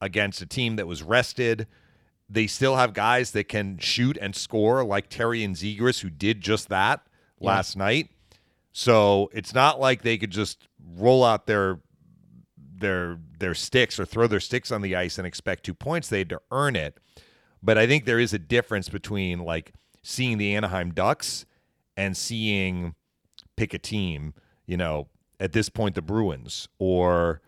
[0.00, 1.66] against a team that was rested.
[2.28, 6.40] They still have guys that can shoot and score, like Terry and Zegras, who did
[6.40, 7.04] just that
[7.40, 8.10] last night.
[8.72, 11.80] So it's not like they could just roll out their
[12.56, 16.08] their their sticks or throw their sticks on the ice and expect two points.
[16.08, 16.98] They had to earn it.
[17.62, 21.46] But I think there is a difference between like seeing the Anaheim Ducks
[21.96, 22.94] and seeing
[23.56, 24.34] pick a team,
[24.66, 25.08] you know,
[25.38, 27.40] at this point the Bruins or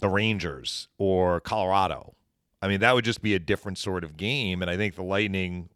[0.00, 2.14] the Rangers or Colorado.
[2.60, 4.62] I mean, that would just be a different sort of game.
[4.62, 5.68] And I think the Lightning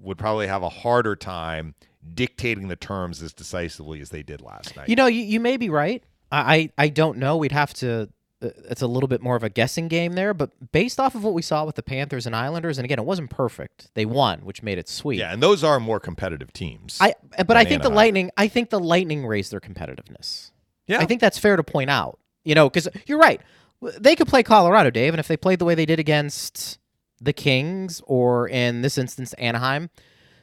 [0.00, 1.74] would probably have a harder time
[2.14, 4.88] dictating the terms as decisively as they did last night.
[4.88, 6.02] You know, you, you may be right.
[6.30, 7.36] I, I don't know.
[7.36, 8.08] We'd have to.
[8.40, 11.24] Uh, it's a little bit more of a guessing game there, but based off of
[11.24, 13.90] what we saw with the Panthers and Islanders, and again, it wasn't perfect.
[13.94, 15.18] They won, which made it sweet.
[15.18, 16.98] yeah, and those are more competitive teams.
[17.00, 17.14] I
[17.46, 18.30] but I think the Lightning.
[18.36, 20.52] I think the Lightning raised their competitiveness.
[20.86, 22.18] yeah, I think that's fair to point out.
[22.44, 23.40] You know, because you're right.
[23.80, 26.78] They could play Colorado, Dave, and if they played the way they did against
[27.20, 29.90] the Kings or in this instance Anaheim,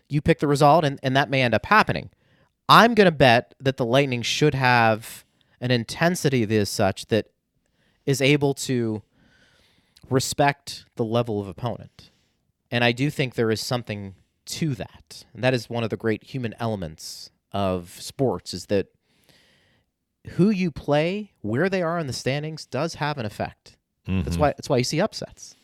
[0.07, 2.09] you pick the result, and, and that may end up happening.
[2.67, 5.25] I'm going to bet that the Lightning should have
[5.61, 7.27] an intensity that is such that
[8.05, 9.01] is able to
[10.09, 12.11] respect the level of opponent.
[12.71, 14.15] And I do think there is something
[14.45, 15.25] to that.
[15.33, 18.87] And that is one of the great human elements of sports is that
[20.31, 23.77] who you play, where they are in the standings does have an effect.
[24.07, 24.39] That's Mhm.
[24.39, 25.55] why that's why you see upsets.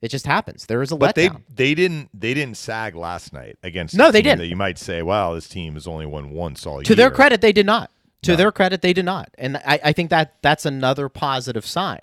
[0.00, 0.66] It just happens.
[0.66, 1.42] There is a But they letdown.
[1.48, 3.94] they didn't they didn't sag last night against.
[3.94, 4.38] No, they didn't.
[4.38, 7.10] That you might say, "Wow, this team has only won once all year." to their
[7.10, 7.90] credit, they did not.
[8.22, 8.36] To No.
[8.36, 12.00] their credit, they did not, and I, I think that that's another positive sign.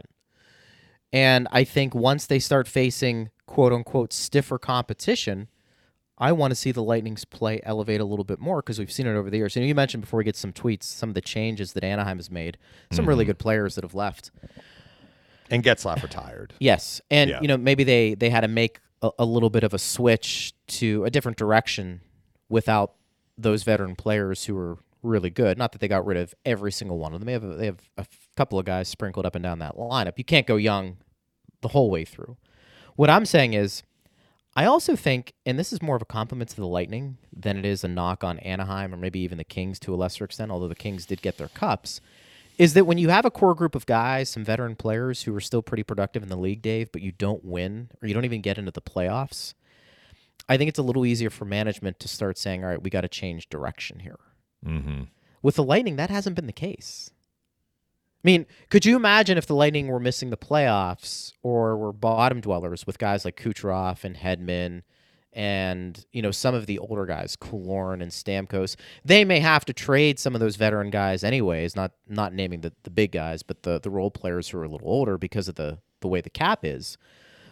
[1.14, 5.48] And I think once they start facing quote unquote stiffer competition,
[6.18, 9.08] I want to see the Lightning's play elevate a little bit more because we've seen
[9.08, 9.56] it over the years.
[9.56, 12.30] And you mentioned before we get some tweets, some of the changes that Anaheim has
[12.30, 12.58] made,
[12.92, 13.30] some really Mm-hmm.
[13.30, 14.30] good players that have left.
[15.50, 16.54] and Getzlaf retired.
[16.60, 17.40] Yes, and Yeah.
[17.42, 20.54] you know maybe they they had to make a, a little bit of a switch
[20.68, 22.02] to a different direction
[22.50, 22.94] without
[23.38, 25.58] those veteran players who are really good.
[25.58, 27.26] Not that they got rid of every single one of them.
[27.26, 30.18] They have they have a couple of guys sprinkled up and down that lineup.
[30.18, 30.98] You can't go young
[31.62, 32.38] the whole way through.
[32.96, 33.84] What I'm saying is,
[34.56, 37.66] I also think, and this is more of a compliment to the Lightning than it
[37.66, 40.68] is a knock on Anaheim or maybe even the Kings to a lesser extent, although
[40.68, 42.02] the Kings did get their cups,
[42.58, 45.40] is that when you have a core group of guys, some veteran players who are
[45.40, 48.42] still pretty productive in the league, Dave, but you don't win or you don't even
[48.42, 49.54] get into the playoffs,
[50.50, 53.02] I think it's a little easier for management to start saying, all right, we got
[53.02, 54.20] to change direction here.
[54.66, 55.04] Mm-hmm.
[55.42, 57.12] With the Lightning, that hasn't been the case.
[58.24, 62.42] I mean, could you imagine if the Lightning were missing the playoffs or were bottom
[62.42, 64.82] dwellers with guys like Kucherov and Hedman
[65.32, 68.76] and, you know, some of the older guys, Killorn and Stamkos?
[69.06, 72.74] They may have to trade some of those veteran guys anyways, not not naming the,
[72.84, 75.56] the big guys, but the, the role players who are a little older because of
[75.56, 76.98] the, the way the cap is.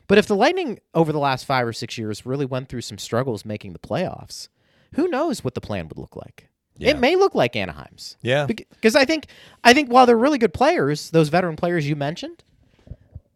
[0.07, 2.97] But if the Lightning over the last five or six years really went through some
[2.97, 4.49] struggles making the playoffs,
[4.95, 6.49] who knows what the plan would look like?
[6.77, 6.91] Yeah.
[6.91, 8.17] It may look like Anaheim's.
[8.21, 8.45] Yeah.
[8.45, 9.27] Because I think
[9.63, 12.43] I think while they're really good players, those veteran players you mentioned,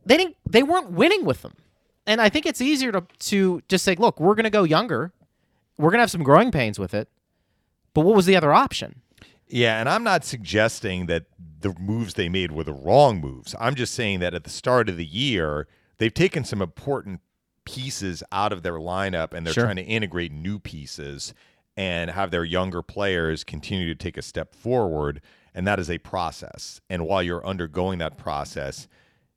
[0.06, 1.56] they didn't they weren't winning with them.
[2.06, 5.12] And I think it's easier to to just say, look, we're gonna go younger.
[5.78, 7.10] We're gonna have some growing pains with it.
[7.94, 9.02] But what was the other option?
[9.48, 11.26] Yeah, and I'm not suggesting that
[11.60, 13.54] the moves they made were the wrong moves.
[13.60, 17.20] I'm just saying that at the start of the year, they've taken some important
[17.66, 19.66] pieces out of their lineup and they're Sure.
[19.66, 21.34] trying to integrate new pieces
[21.82, 25.20] and have their younger players continue to take a step forward.
[25.56, 26.80] And that is a process.
[26.92, 28.88] And while you're undergoing that process,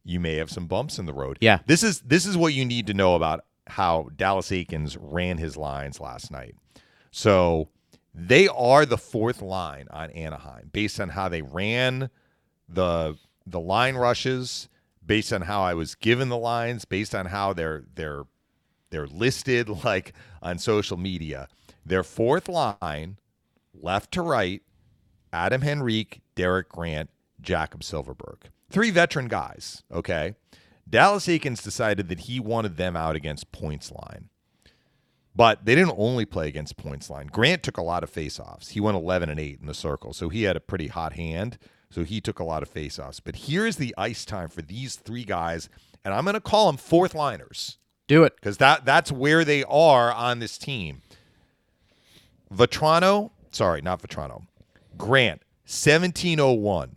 [0.05, 1.39] you may have some bumps in the road.
[1.41, 1.61] Yeah.
[1.67, 5.57] This is this is what you need to know about how Dallas Eakins ran his
[5.57, 6.55] lines last night.
[7.11, 7.71] So
[8.15, 12.11] they are the fourth line on Anaheim based on how they ran
[12.69, 14.69] the the line rushes,
[15.05, 18.25] based on how I was given the lines, based on how they're they're
[18.91, 21.49] they're listed like on social media.
[21.87, 23.19] Their fourth line,
[23.75, 24.63] left to right,
[25.33, 28.45] Adam Henrique, Derek Grant, Jakob Silfverberg.
[28.71, 30.35] Three veteran guys, okay?
[30.89, 34.29] Dallas Eakins decided that he wanted them out against points line.
[35.37, 37.27] But they didn't only play against points line.
[37.27, 38.71] Grant took a lot of faceoffs.
[38.71, 41.59] He went 11 and 8 in the circle, so he had a pretty hot hand.
[41.91, 43.21] So he took a lot of faceoffs.
[43.23, 45.69] But here's the ice time for these three guys,
[46.05, 48.35] and I'm going to call them fourth liners Do it.
[48.37, 51.03] because that that's where they are on this team.
[52.55, 54.47] Vatrano, sorry, not Vatrano.
[54.97, 56.97] Grant, 1701.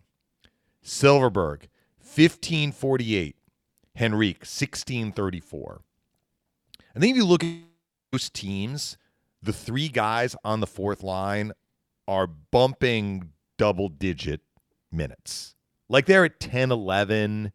[0.84, 1.68] Silfverberg,
[2.00, 3.36] 1548.
[4.00, 5.82] Henrique, 1634.
[6.96, 7.50] I think if you look at
[8.12, 8.98] those teams,
[9.42, 11.52] the three guys on the fourth line
[12.08, 14.42] are bumping double digit
[14.92, 15.56] minutes.
[15.90, 17.52] Like they're at 10, 11.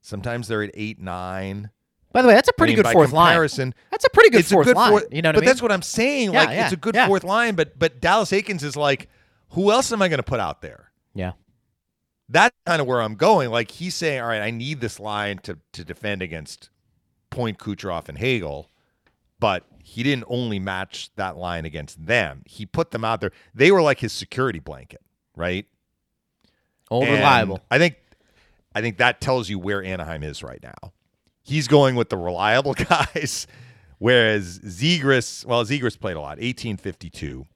[0.00, 1.70] Sometimes they're at 8, 9.
[2.16, 3.74] By the way, that's a pretty mean, good fourth line.
[3.90, 4.90] That's a pretty good it's fourth a good line.
[4.90, 5.46] fourth- you know what but I mean?
[5.48, 6.32] that's what I'm saying.
[6.32, 7.06] Yeah, like yeah, it's a good yeah.
[7.06, 9.10] fourth line, but but Dallas Eakins is like,
[9.50, 10.92] who else am I going to put out there?
[11.12, 11.32] yeah.
[12.30, 13.50] That's kind of where I'm going.
[13.50, 16.70] Like he's saying, all right, I need this line to to defend against
[17.28, 18.70] Point Kucherov and Hagel,
[19.38, 22.44] but he didn't only match that line against them.
[22.46, 23.32] He put them out there.
[23.54, 25.02] They were like his security blanket,
[25.36, 25.66] right?
[26.90, 27.60] Old And reliable.
[27.70, 27.96] I think
[28.74, 30.94] I think that tells you where Anaheim is right now.
[31.46, 32.74] He's going with the reliable
[33.14, 33.46] guys,
[33.98, 37.46] whereas Zegras, well, Zegras played a lot, 1852,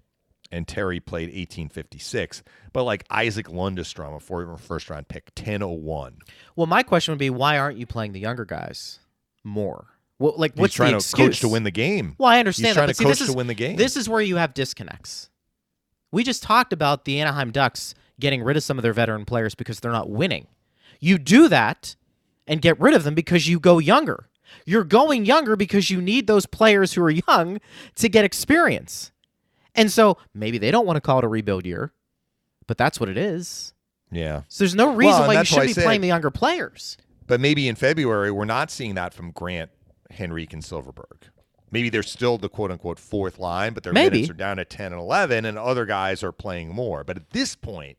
[0.52, 2.42] and Terry played 1856.
[2.72, 6.18] But like Isac Lundeström, a former first round pick, 1001.
[6.56, 9.00] Well, my question would be, why aren't you playing the younger guys
[9.42, 9.86] more?
[10.20, 11.28] Well, like, He's what's trying the to excuse?
[11.28, 12.14] coach to win the game.
[12.18, 13.76] Well, I understand He's that, trying to see, coach this to win the game.
[13.76, 15.30] This is where you have disconnects.
[16.12, 19.54] We just talked about the Anaheim Ducks getting rid of some of their veteran players
[19.54, 20.46] because they're not winning.
[21.00, 21.96] You do that
[22.50, 24.28] and get rid of them because you go younger.
[24.66, 27.60] You're going younger because you need those players who are young
[27.94, 29.12] to get experience.
[29.74, 31.92] And so maybe they don't want to call it a rebuild year,
[32.66, 33.72] but that's what it is.
[34.10, 34.42] yeah.
[34.48, 36.98] So there's no reason and why you should be said- playing the younger players.
[37.28, 39.70] But maybe in February, we're not seeing that from Grant,
[40.20, 41.28] Henrique, and Silfverberg.
[41.70, 44.16] Maybe they're still the quote unquote fourth line, but their Maybe.
[44.16, 47.04] minutes are down at 10 and 11, and other guys are playing more.
[47.04, 47.98] But at this point,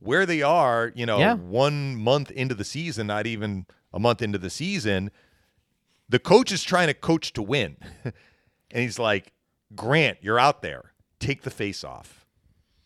[0.00, 1.34] where they are, you know, Yeah.
[1.34, 5.10] one month into the season, not even a month into the season,
[6.08, 7.76] the coach is trying to coach to win.
[8.04, 8.14] and
[8.70, 9.32] he's like,
[9.74, 10.92] Grant, you're out there.
[11.18, 12.26] Take the face off.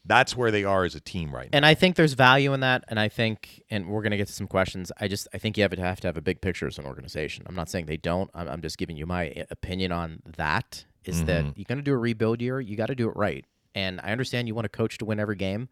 [0.04, 1.56] That's where they are as a team right now.
[1.56, 2.84] And I think there's value in that.
[2.86, 4.92] And I think, and we're going to get to some questions.
[5.00, 6.86] I just, I think you have to have to have a big picture as an
[6.86, 7.44] organization.
[7.48, 8.30] I'm not saying they don't.
[8.32, 10.84] I'm, I'm just giving you my opinion on that.
[11.04, 12.60] Is that you're going to do a rebuild year?
[12.60, 13.44] You got to do it right.
[13.74, 15.68] And I understand you want to coach to win every game,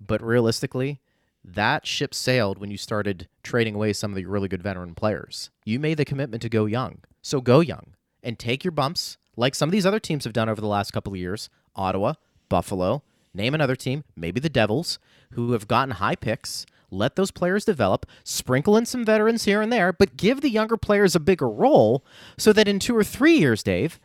[0.00, 1.00] but realistically,
[1.44, 5.50] that ship sailed when you started trading away some of the really good veteran players.
[5.64, 9.54] You made the commitment to go young, so go young and take your bumps, like
[9.54, 11.50] some of these other teams have done over the last couple of years.
[11.76, 12.14] Ottawa,
[12.48, 13.02] Buffalo.
[13.34, 15.00] Name another team, maybe the Devils,
[15.32, 16.66] who have gotten high picks.
[16.90, 20.76] Let those players develop, sprinkle in some veterans here and there, but give the younger
[20.76, 22.04] players a bigger role
[22.38, 23.98] so that in two or three years, Dave,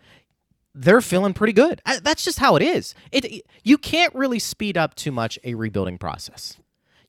[0.74, 1.82] they're feeling pretty good.
[1.86, 2.96] Uh, That's just how it is.
[3.12, 6.58] It you can't really speed up too much a rebuilding process.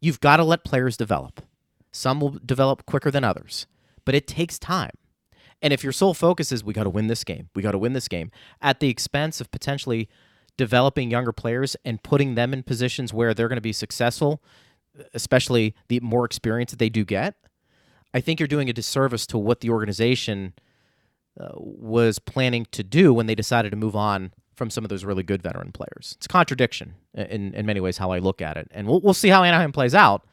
[0.01, 1.42] You've got to let players develop.
[1.92, 3.66] Some will develop quicker than others,
[4.05, 4.92] but it takes time.
[5.62, 7.78] And if your sole focus is we got to win this game, we got to
[7.78, 8.30] win this game
[8.62, 10.09] at the expense of potentially
[10.57, 14.42] developing younger players and putting them in positions where they're going to be successful,
[15.12, 17.34] especially the more experience that they do get,
[18.12, 20.55] I think you're doing a disservice to what the organization
[21.38, 25.05] uh, was planning to do when they decided to move on from some of those
[25.05, 26.14] really good veteran players.
[26.16, 28.68] It's a contradiction in, in many ways how I look at it.
[28.72, 30.26] And we'll, we'll see how Anaheim plays out.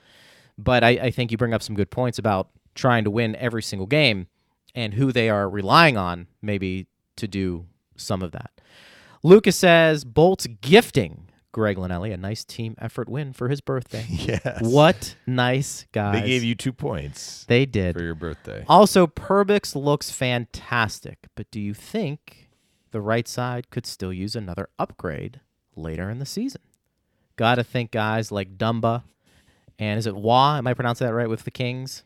[0.57, 3.63] But I, I think you bring up some good points about trying to win every
[3.63, 4.27] single game
[4.75, 7.65] and who they are relying on maybe to do
[7.95, 8.51] some of that.
[9.23, 14.05] Lucas says Bolts gifting Greg Linnell a nice team effort win for his birthday.
[14.09, 14.59] Yes.
[14.61, 16.21] What nice guys.
[16.21, 17.95] They gave you two points They did.
[17.95, 18.63] for your birthday.
[18.67, 22.46] Also, Perbix looks fantastic, but do you think
[22.97, 25.39] the right side could still use another upgrade
[25.75, 26.61] later in the season?
[27.35, 29.03] Got to think guys like Dumba
[29.77, 30.57] and is it Wah?
[30.57, 32.03] Am I pronouncing that right with the Kings?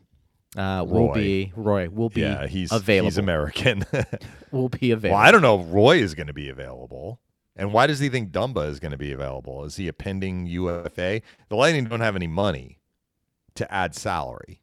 [0.54, 1.14] Uh, will Roy.
[1.14, 3.06] be Roy will be yeah, he's available.
[3.06, 3.84] He's American.
[4.50, 5.16] will be available.
[5.18, 7.20] well, I don't know if Roy is going to be available.
[7.56, 9.64] And why does he think Dumba is going to be available?
[9.64, 11.22] Is he a pending UFA?
[11.48, 12.80] The Lightning don't have any money
[13.54, 14.60] to add salary.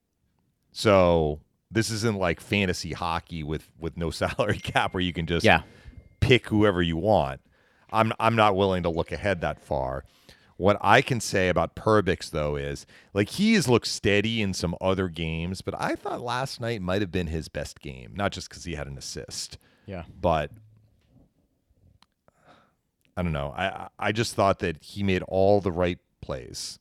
[0.72, 1.40] So
[1.72, 5.64] this isn't like fantasy hockey with with no salary cap where you can just Yeah.
[6.20, 7.42] Pick whoever you want.
[7.92, 10.04] I'm I'm not willing to look ahead that far.
[10.58, 14.76] What I can say about Perbix though is like he has looked steady in some
[14.82, 18.50] other games, but I thought last night might have been his best game, not just
[18.50, 20.04] because he had an assist, Yeah.
[20.20, 20.52] but
[23.18, 23.54] I don't know.
[23.56, 26.80] I I- I just thought that he made all the right plays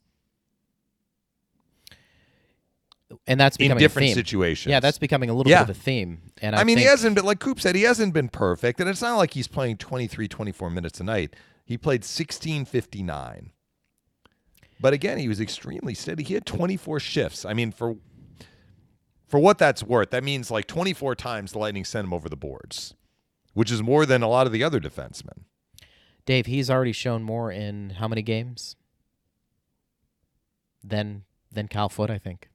[3.27, 4.15] And that's in becoming different a theme.
[4.17, 4.71] situations.
[4.71, 5.65] Yeah, that's becoming a little Yeah.
[5.65, 6.31] bit of a theme.
[6.43, 8.89] And I, I, mean, he hasn't been like Coop said, he hasn't been perfect, and
[8.89, 11.35] it's not like he's playing 23, 24 minutes a night.
[11.65, 13.51] He played 1659.
[14.81, 16.23] But again, he was extremely steady.
[16.23, 17.45] He had 24 shifts.
[17.45, 17.97] I mean, for
[19.27, 22.37] for what that's worth, that means like 24 times the Lightning sent him over the
[22.37, 22.95] boards,
[23.55, 25.45] which is more than a lot of the other defensemen.
[26.25, 28.77] Dave, he's already shown more in how many games
[30.85, 32.49] than than Cal Foote, I think.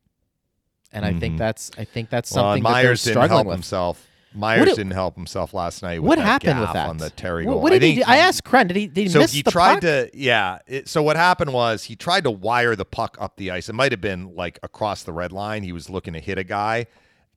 [0.94, 1.40] And I think Mhm.
[1.40, 3.56] that's I think that's Well, something they're Myers didn't help with.
[3.56, 4.06] himself.
[4.36, 6.02] Myers What it- didn't help himself last night.
[6.02, 7.62] With What that happened with that on the Terry What- goal?
[7.62, 8.12] What did I he think do?
[8.12, 9.82] I asked Kren, did he did he so miss he the tried puck?
[9.82, 13.52] to yeah it, so what happened was he tried to wire the puck up the
[13.52, 16.38] ice it might have been like across the red line he was looking to hit
[16.40, 16.88] a guy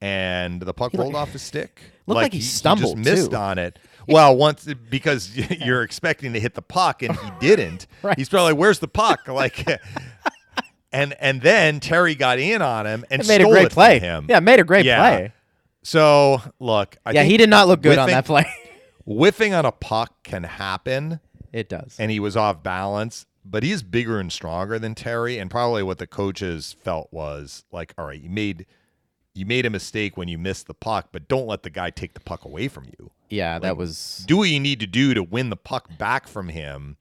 [0.00, 3.30] and the puck He rolled look- off his stick looked like he stumbled, just missed
[3.30, 3.36] too.
[3.36, 3.78] on it
[4.08, 8.16] well once because you're expecting to hit the puck and he didn't Right.
[8.16, 9.66] he's probably like where's the puck like
[10.92, 13.98] and and then terry got in on him and It made a great play.
[13.98, 14.98] him Yeah, made a great Yeah.
[14.98, 15.32] play.
[15.82, 18.46] so look I yeah, he did not look good on that play.
[19.04, 21.20] whiffing on a puck can happen
[21.52, 21.96] it does.
[21.98, 23.26] and he was off balance.
[23.48, 27.94] But he's bigger and stronger than Terry, and probably what the coaches felt was like,
[27.96, 28.66] all right, you made
[29.34, 32.14] you made a mistake when you missed the puck, but don't let the guy take
[32.14, 33.12] the puck away from you.
[33.30, 36.48] yeah, that was Do what you need to do to win the puck back from
[36.48, 36.96] him,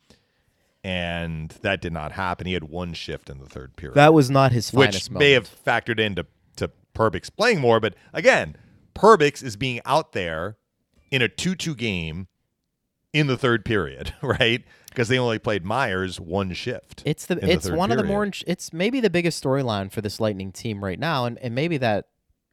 [0.86, 2.46] and that did not happen.
[2.46, 5.12] He had one shift in the third period, that was not his finest which finest
[5.20, 6.28] may have factored into
[6.58, 7.80] to Perbix playing more.
[7.80, 8.56] But again,
[8.94, 10.58] Perbix is being out there
[11.10, 12.28] in a two-two game
[13.14, 14.64] in the third period, right?
[14.90, 17.02] Because they only played Myers one shift.
[17.04, 20.52] It's the it's one of the more it's maybe the biggest storyline for this Lightning
[20.52, 22.10] team right now, and, and maybe that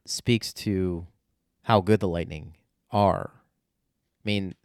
[0.07, 1.05] speaks to
[1.65, 2.55] how good the Lightning
[2.89, 3.29] are.
[3.35, 4.55] I mean,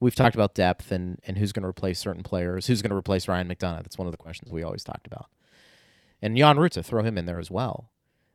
[0.00, 2.96] we've talked about depth and and who's going to replace certain players, who's going to
[2.96, 3.82] replace Ryan McDonagh.
[3.82, 5.26] That's one of the questions we always talked about.
[6.22, 7.90] And Jan Rutta, throw him in there as well.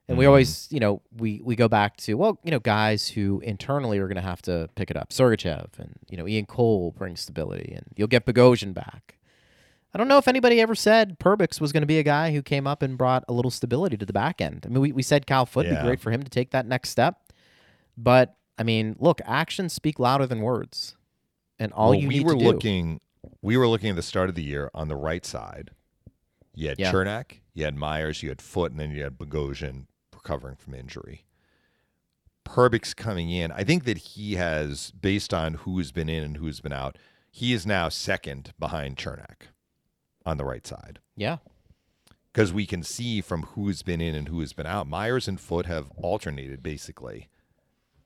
[0.07, 0.27] And we Mhm.
[0.27, 4.07] always, you know, we we go back to well, you know, guys who internally are
[4.07, 5.09] going to have to pick it up.
[5.11, 9.17] Sergachev and you know Ian Cole brings stability, and you'll get Bogosian back.
[9.93, 12.41] I don't know if anybody ever said Perbix was going to be a guy who
[12.41, 14.63] came up and brought a little stability to the back end.
[14.65, 15.81] I mean, we, we said Cal Foote would Yeah.
[15.81, 17.31] be great for him to take that next step.
[17.95, 20.95] But, I mean, look, actions speak louder than words.
[21.63, 22.45] And all Well, you we need were to do.
[22.45, 22.99] looking
[23.41, 25.71] we were looking at the start of the year on the right side.
[26.53, 26.91] You had Yeah.
[26.91, 31.25] Cernak, you had Myers, you had Foote, and then you had Bogosian recovering from injury.
[32.45, 36.59] Perbix coming in, I think that he has, based on who's been in and who's
[36.59, 36.97] been out,
[37.31, 39.47] he is now second behind Cernak
[40.25, 40.99] on the right side.
[41.15, 41.37] Yeah.
[42.33, 44.85] Because we can see from who's been in and who has been out.
[44.87, 47.29] Myers and Foote have alternated basically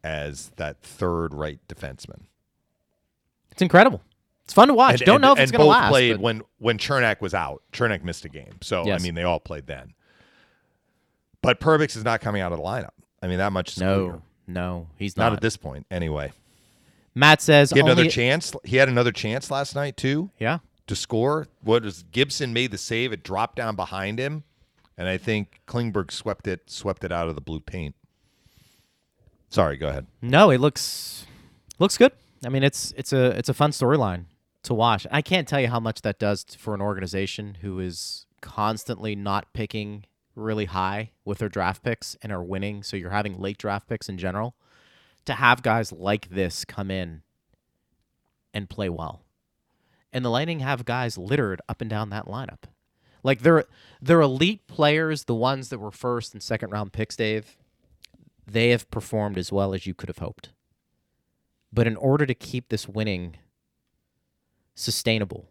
[0.04, 2.26] as that third right defenseman.
[3.58, 4.02] It's incredible.
[4.46, 5.02] It's fun to watch.
[5.02, 5.90] And- Don't and- know if and it's going to both last.
[5.90, 7.64] played but- when when Cernak was out.
[7.74, 9.02] Cernak missed a game, so Yes.
[9.02, 9.94] I mean they all played then.
[11.42, 12.92] But Perbix is not coming out of the lineup.
[13.22, 13.88] I mean that much is clear.
[13.88, 15.34] no, no, he's not not.
[15.34, 15.86] at this point.
[15.92, 16.32] Anyway,
[17.16, 18.54] Matt says he had another chance.
[18.64, 21.48] He had another chance last night too Yeah, to score.
[21.62, 23.12] What What is Gibson made the save?
[23.12, 24.44] It dropped down behind him,
[24.98, 27.96] and I think Klingberg swept it swept it out of the blue paint.
[29.50, 30.08] Sorry, go ahead.
[30.22, 31.26] no, it looks
[31.80, 32.12] looks good.
[32.46, 34.26] I mean, it's it's a it's a fun storyline
[34.64, 35.08] to watch.
[35.12, 39.54] I can't tell you how much that does for an organization who is constantly not
[39.54, 42.84] picking really high with their draft picks and are winning.
[42.84, 44.56] So you're having late draft picks in general.
[45.26, 47.22] To have guys like this come in
[48.54, 49.24] and play well,
[50.14, 52.64] and the Lightning have guys littered up and down that lineup.
[53.24, 53.66] Like they're
[54.02, 57.58] they're elite players, the ones that were first and second round picks, Dave.
[58.46, 60.52] They have performed as well as you could have hoped.
[61.78, 63.36] But in order to keep this winning
[64.74, 65.48] sustainable,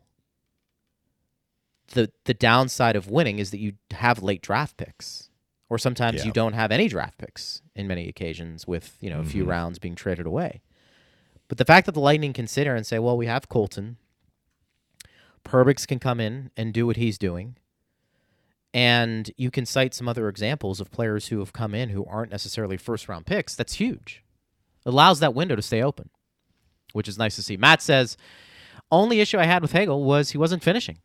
[1.92, 5.30] the the downside of winning is that you have late draft picks.
[5.68, 6.26] Or sometimes Yeah.
[6.26, 9.50] you don't have any draft picks in many occasions with, you know, a few Mm-hmm.
[9.50, 10.62] rounds being traded away.
[11.48, 13.96] But the fact that the Lightning consider and say, well, we have Colton.
[15.44, 17.56] Perbix can come in and do what he's doing.
[18.74, 22.30] And you can cite some other examples of players who have come in who aren't
[22.32, 23.54] necessarily first round picks.
[23.56, 24.22] That's huge.
[24.84, 26.10] it allows that window to stay open,
[26.92, 27.56] which is nice to see.
[27.56, 28.16] Matt says,
[28.90, 30.98] only issue I had with Hagel was he wasn't finishing.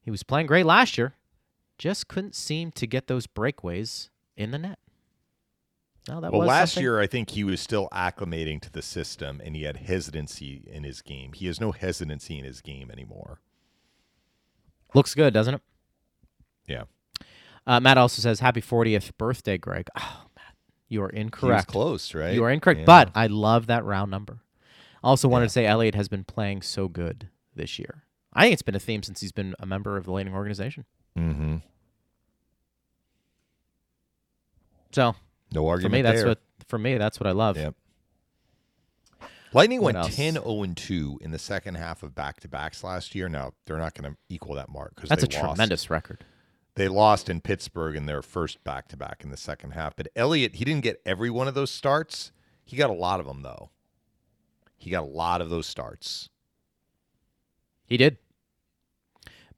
[0.00, 1.14] He was playing great last year,
[1.78, 4.78] just couldn't seem to get those breakaways in the net.
[6.08, 6.84] No, that Well, was last something.
[6.84, 10.84] year I think he was still acclimating to the system, and he had hesitancy in
[10.84, 11.32] his game.
[11.32, 13.40] He has no hesitancy in his game anymore.
[14.94, 15.60] looks good, doesn't it?
[16.66, 16.84] Yeah,
[17.66, 20.54] Uh, Matt also says, "Happy 40th birthday, Greg." Oh, Matt,
[20.88, 21.66] you are incorrect.
[21.68, 22.32] close, right?
[22.34, 22.86] You are incorrect, Yeah.
[22.86, 24.38] but I love that round number.
[25.02, 28.04] Also wanted to say Elliott has been playing so good this year.
[28.32, 30.84] I think it's been a theme since he's been a member of the Lightning organization.
[31.16, 31.56] mm-hmm.
[34.92, 35.14] So
[35.52, 36.28] no for me, that's there.
[36.28, 37.56] what for me that's what I love.
[37.56, 37.74] Yep.
[39.52, 40.16] Lightning What went else?
[40.16, 43.28] 10 0 2 in the second half of back to backs last year.
[43.28, 45.38] Now, they're not going to equal that mark because That's a lost.
[45.38, 46.24] tremendous record.
[46.74, 49.96] They lost in Pittsburgh in their first back to back in the second half.
[49.96, 52.32] But Elliott, he didn't get every one of those starts.
[52.66, 53.70] He got a lot of them, though.
[54.78, 56.28] He got a lot of those starts.
[57.86, 58.18] He did.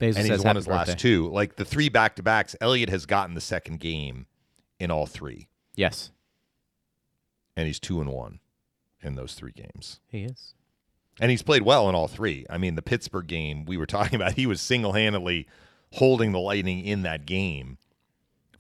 [0.00, 0.92] And he's won his birthday.
[0.92, 1.28] last two.
[1.28, 4.26] Like the three back to backs, Elliott has gotten the second game
[4.78, 5.48] in all three.
[5.74, 6.10] Yes,
[7.56, 8.40] And he's two and one
[9.02, 10.00] in those three games.
[10.08, 10.54] he is.
[11.20, 12.46] And he's played well in all three.
[12.48, 15.46] I mean, the Pittsburgh game we were talking about, he was single handedly
[15.94, 17.78] holding the Lightning in that game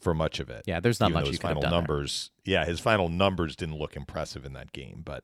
[0.00, 0.62] for much of it.
[0.66, 1.80] Yeah, there's not Even much his final done there.
[1.80, 2.30] numbers.
[2.44, 5.22] Yeah, his final numbers didn't look impressive in that game, but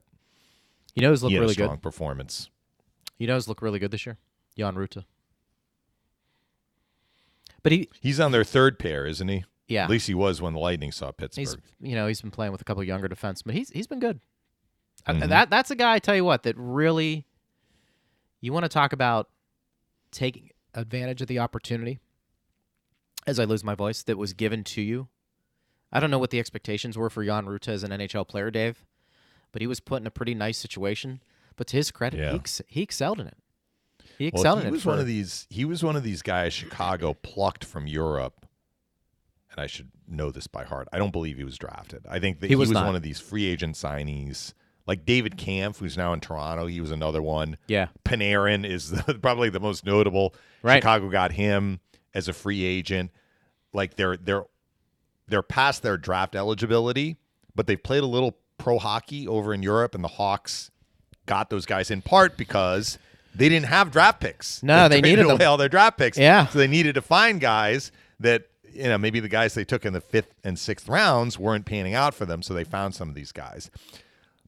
[0.94, 1.82] You know who's look he really a strong good.
[1.82, 2.50] performance.
[3.18, 4.18] You know who's look really good this year.
[4.56, 5.04] Jan Rutta.
[7.62, 9.44] But he, He's on their third pair, isn't he?
[9.68, 11.40] yeah, At least he was when the Lightning saw Pittsburgh.
[11.46, 13.44] he's you know he's been playing with a couple of younger defensemen.
[13.46, 14.20] But he's he's been good.
[15.06, 15.28] Uh, Mhm.
[15.28, 15.94] That that's a guy.
[15.94, 17.26] I tell you what, that really.
[18.40, 19.30] You want to talk about
[20.10, 21.98] taking advantage of the opportunity.
[23.26, 25.08] As I lose my voice, that was given to you.
[25.90, 28.84] I don't know what the expectations were for Jan Rutta as an NHL player, Dave,
[29.54, 31.22] but he was put in a pretty nice situation.
[31.54, 32.30] But to his credit, Yeah.
[32.30, 33.36] he, ex- he excelled in it.
[34.18, 34.72] He Well, excelled he in it.
[34.72, 35.46] was for- one of these.
[35.48, 38.44] He was one of these guys Chicago plucked from Europe,
[39.52, 40.88] and I should know this by heart.
[40.92, 42.04] I don't believe he was drafted.
[42.08, 44.52] I think that He he was was, one of these free agent signees,
[44.86, 46.66] like David Kampf, who's now in Toronto.
[46.66, 47.56] He was another one.
[47.68, 50.34] yeah, Panarin is the, probably the most notable.
[50.62, 50.76] Right.
[50.82, 51.78] Chicago got him
[52.12, 53.12] as a free agent.
[53.72, 54.44] Like they're they're
[55.28, 57.16] they're past their draft eligibility,
[57.54, 60.70] but they've played a little pro hockey over in Europe, and the Hawks
[61.26, 62.98] got those guys in part because
[63.34, 64.62] they didn't have draft picks.
[64.62, 65.36] No, they traded needed them.
[65.36, 66.18] away all their draft picks.
[66.18, 66.46] Yeah.
[66.46, 67.90] so they needed to find guys
[68.20, 71.64] that you know maybe the guys they took in the fifth and sixth rounds weren't
[71.66, 73.70] panning out for them, so they found some of these guys.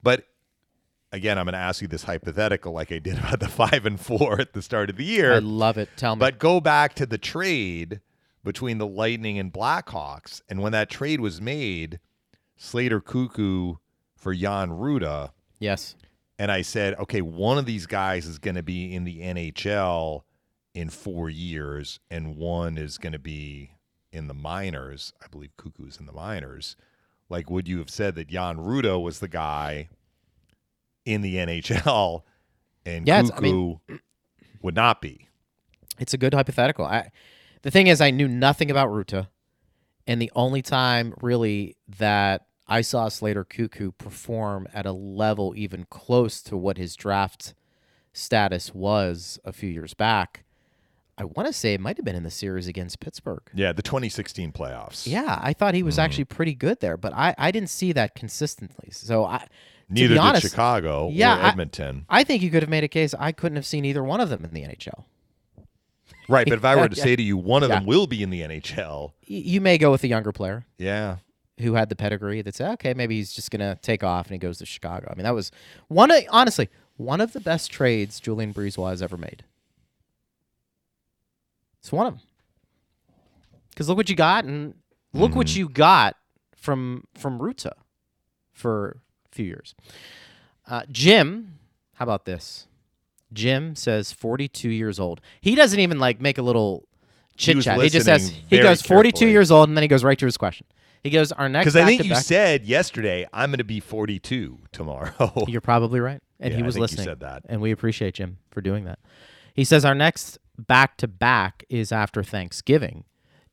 [0.03, 0.25] But
[1.13, 3.99] again, I'm going to ask you this hypothetical, like I did about the five and
[3.99, 5.33] four at the start of the year.
[5.35, 5.89] I love it.
[5.97, 6.21] Tell me.
[6.21, 8.01] But go back to the trade
[8.45, 11.99] between the Lightning and Blackhawks, and when that trade was made,
[12.57, 13.79] Slater Koekkoek
[14.17, 15.95] for Jan Rutta, yes,
[16.39, 20.23] and I said, okay, one of these guys is going to be in the NHL
[20.75, 23.71] in four years, and one is going to be
[24.12, 25.12] in the minors.
[25.23, 26.77] I believe Koekkoek's in the minors.
[27.29, 29.89] Like, would you have said that Jan Rutta was the guy
[31.05, 32.23] in the NHL,
[32.85, 33.81] and Yeah, Koekkoek I mean-
[34.62, 35.29] would not be?
[35.99, 36.85] It's a good hypothetical.
[36.85, 37.11] I,
[37.62, 39.29] the thing is, I knew nothing about Rutta,
[40.07, 45.87] and the only time really that I saw Slater Koekkoek perform at a level even
[45.89, 47.55] close to what his draft
[48.12, 50.45] status was a few years back.
[51.19, 53.43] I want to say it might have been in the series against Pittsburgh.
[53.55, 55.07] Yeah, the 2016 playoffs.
[55.07, 56.03] Yeah, I thought he was mm-hmm.
[56.03, 58.91] actually pretty good there, but I, I didn't see that consistently.
[58.91, 59.47] So I
[59.89, 62.05] Neither did honest, Chicago yeah, or I- Edmonton.
[62.11, 64.29] I think you could have made a case I couldn't have seen either one of
[64.29, 65.05] them in the NHL.
[66.29, 67.03] right, but if I were to Yeah.
[67.05, 69.12] say to you, one of them will be in the NHL.
[69.25, 71.17] You may go with a younger player Yeah.
[71.61, 74.39] Who had the pedigree that said, okay, maybe he's just gonna take off and he
[74.39, 75.09] goes to Chicago.
[75.11, 75.51] I mean, that was
[75.89, 79.45] one of honestly one of the best trades Julien BriseBois has ever made.
[81.81, 82.23] It's one of them.
[83.71, 84.75] Because look what you got, and
[85.13, 85.59] look what Mm-hmm.
[85.59, 86.17] you got
[86.57, 87.73] from from Rutta
[88.53, 88.99] for
[89.31, 89.75] a few years.
[90.67, 91.59] Uh, Jim,
[91.95, 92.67] how about this?
[93.33, 95.21] Jim says 42 years old.
[95.41, 96.87] He doesn't even like make a little
[97.37, 97.81] chit chat.
[97.83, 99.31] He just says he goes 42 carefully.
[99.33, 100.67] years old, and then he goes right to his question.
[101.07, 104.59] He goes, "Our next Because I think you said yesterday, I'm going to be 42
[104.73, 105.45] tomorrow.
[105.49, 106.21] You're probably right.
[106.41, 107.05] And Yeah, he was listening.
[107.05, 107.43] said that.
[107.49, 108.99] And we appreciate Jim for doing that.
[109.55, 113.05] He says our next back to back is after Thanksgiving.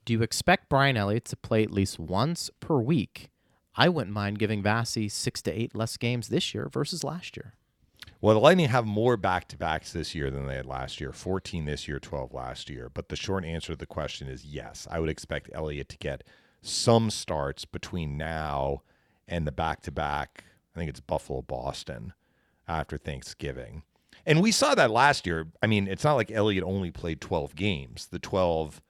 [0.04, 3.30] Do you expect Brian Elliott to play at least once per week?
[3.76, 7.54] I wouldn't mind giving Vassy six to eight less games this year versus last year.
[8.20, 11.12] Well, the Lightning have more back to backs this year than they had last year
[11.12, 12.90] 14 this year, 12 last year.
[12.92, 14.86] But the short answer to the question is yes.
[14.90, 16.24] I would expect Elliott to get
[16.66, 18.82] some starts between now
[19.28, 20.44] and the back to back.
[20.74, 22.12] I think it's Buffalo, Boston
[22.66, 23.82] after Thanksgiving.
[24.26, 25.48] And we saw that last year.
[25.62, 28.06] I mean, it's not like Elliott only played 12 games.
[28.10, 28.80] The 12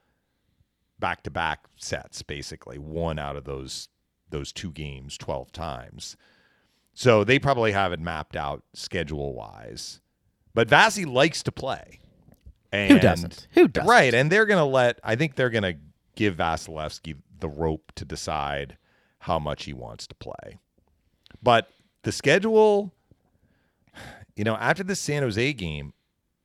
[0.98, 3.88] back to back sets, basically, one out of those
[4.30, 6.16] those two games 12 times.
[6.92, 10.00] So they probably have it mapped out schedule wise.
[10.54, 12.00] But Vasi likes to play.
[12.72, 13.46] And, Who doesn't?
[13.52, 13.88] Who doesn't?
[13.88, 14.14] Right.
[14.14, 15.76] And they're going to let, I think they're going to
[16.16, 18.76] give Vasilevskiy the rope to decide
[19.20, 20.58] how much he wants to play.
[21.42, 21.68] But
[22.02, 22.92] the schedule,
[24.36, 25.92] you know, after the San Jose game,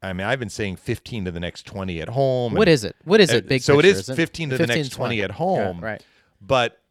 [0.02, 2.54] I mean, I've been saying 15 to the next 20 at home.
[2.54, 2.96] What and- is it?
[3.04, 3.48] What is uh, it?
[3.48, 5.80] Big so it picture, is isn't 15 to the next 20 at home.
[5.80, 6.06] Yeah, right.
[6.42, 6.82] But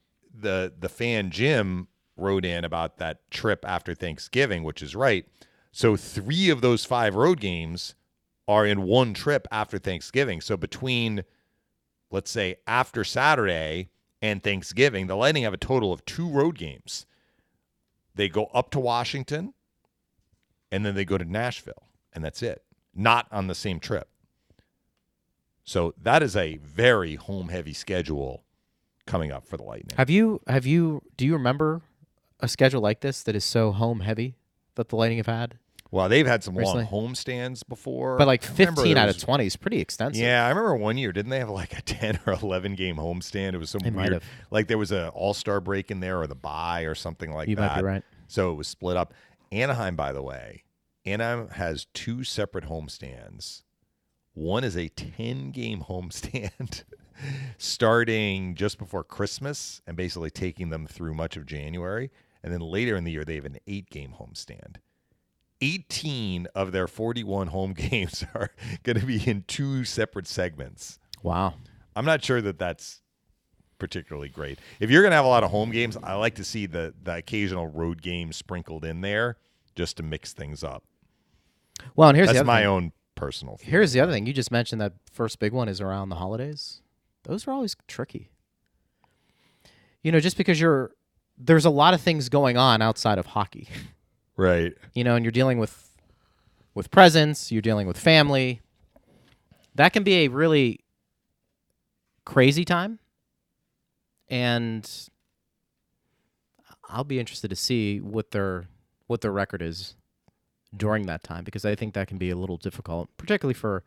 [0.41, 5.27] the the fan Jim wrote in about that trip after Thanksgiving, which is right.
[5.73, 7.95] So three of those five road games
[8.47, 10.41] are in one trip after Thanksgiving.
[10.41, 11.25] So between
[12.11, 13.91] let's say after Saturday
[14.21, 17.07] and Thanksgiving, the Lightning have a total of two road games.
[18.15, 19.55] They go up to Washington
[20.71, 22.63] and then they go to Nashville, and that's it.
[22.95, 24.09] Not on the same trip.
[25.65, 28.43] So that is a very home heavy schedule
[29.07, 29.97] coming up for the Lightning.
[29.97, 31.83] Have you have you do you remember
[32.41, 34.37] a schedule like this that is so home heavy
[34.77, 35.59] that the Lightning have had?
[35.91, 36.83] Well, they've had some Recently.
[36.83, 38.19] long home stands before.
[38.19, 40.23] But like 15 out was- of 20 is pretty extensive.
[40.23, 43.55] Yeah, I remember one year, didn't they have like a 10 or 11 game homestand?
[43.55, 46.27] It was some They weird, like there was an All Star break in there or
[46.27, 47.73] the bye or something like You that.
[47.77, 48.03] might be right.
[48.27, 49.15] So it was split up.
[49.51, 50.65] Anaheim, by the way,
[51.07, 53.63] Anaheim has two separate homestands.
[54.35, 56.85] One is a 10 game homestand
[57.59, 62.11] starting just before Christmas and basically taking them through much of January.
[62.43, 64.77] And then later in the year, they have an eight game homestand.
[65.61, 68.51] 18 of their 41 home games are
[68.83, 70.99] going to be in two separate segments.
[71.23, 71.55] Wow.
[71.97, 73.03] I'm not sure that that's
[73.79, 74.59] particularly great.
[74.81, 76.95] If you're going to have a lot of home games, I like to see the
[77.03, 79.37] the occasional road game sprinkled in there
[79.75, 80.85] just to mix things up.
[81.97, 82.67] Well, and here's the That's my thing.
[82.69, 83.57] own personal.
[83.57, 83.71] Feeling.
[83.71, 84.27] Here's the other thing.
[84.27, 86.83] You just mentioned that first big one is around the holidays.
[87.25, 88.31] Those are always tricky.
[90.03, 90.93] You know, just because you're
[91.37, 93.69] there's a lot of things going on outside of hockey.
[94.39, 94.73] right.
[94.95, 95.91] You know, and you're dealing with
[96.75, 98.63] with presents, you're dealing with family.
[99.75, 100.81] That can be a really
[102.25, 102.99] crazy time.
[104.31, 104.89] And
[106.89, 108.69] I'll be interested to see what their
[109.07, 109.97] what their record is
[110.77, 113.85] during that time because I think that can be a little difficult, particularly for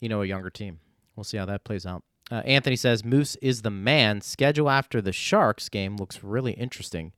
[0.00, 0.80] you know a younger team.
[1.16, 2.02] We'll see how that plays out.
[2.30, 4.20] Uh, Anthony says Moose is the man.
[4.20, 7.12] Schedule after the Sharks game looks really interesting.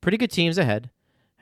[0.00, 0.90] Pretty good teams ahead.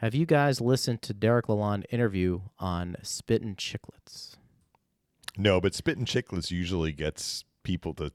[0.02, 4.34] Have you guys listened to Derek Lalonde interview on Spittin' Chicklets?
[5.38, 8.10] No, but Spittin' Chicklets usually gets people to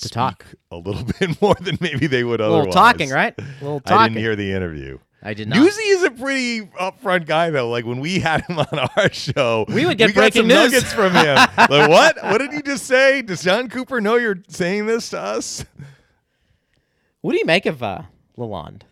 [0.00, 0.46] To talk.
[0.72, 2.66] a little bit more than maybe they would A otherwise.
[2.66, 3.34] little talking, right?
[3.38, 4.98] A little I didn't hear the interview.
[5.22, 5.58] I did not.
[5.58, 7.68] Newsy is a pretty upfront guy, though.
[7.70, 10.72] Like when we had him on our show, We would get got breaking some news.
[10.72, 11.36] nuggets from him.
[11.70, 12.16] like what?
[12.22, 13.22] What did you just say?
[13.22, 15.64] Does Jon Cooper know you're saying this to us?
[17.20, 18.02] What do you make of uh,
[18.36, 18.82] Lalonde?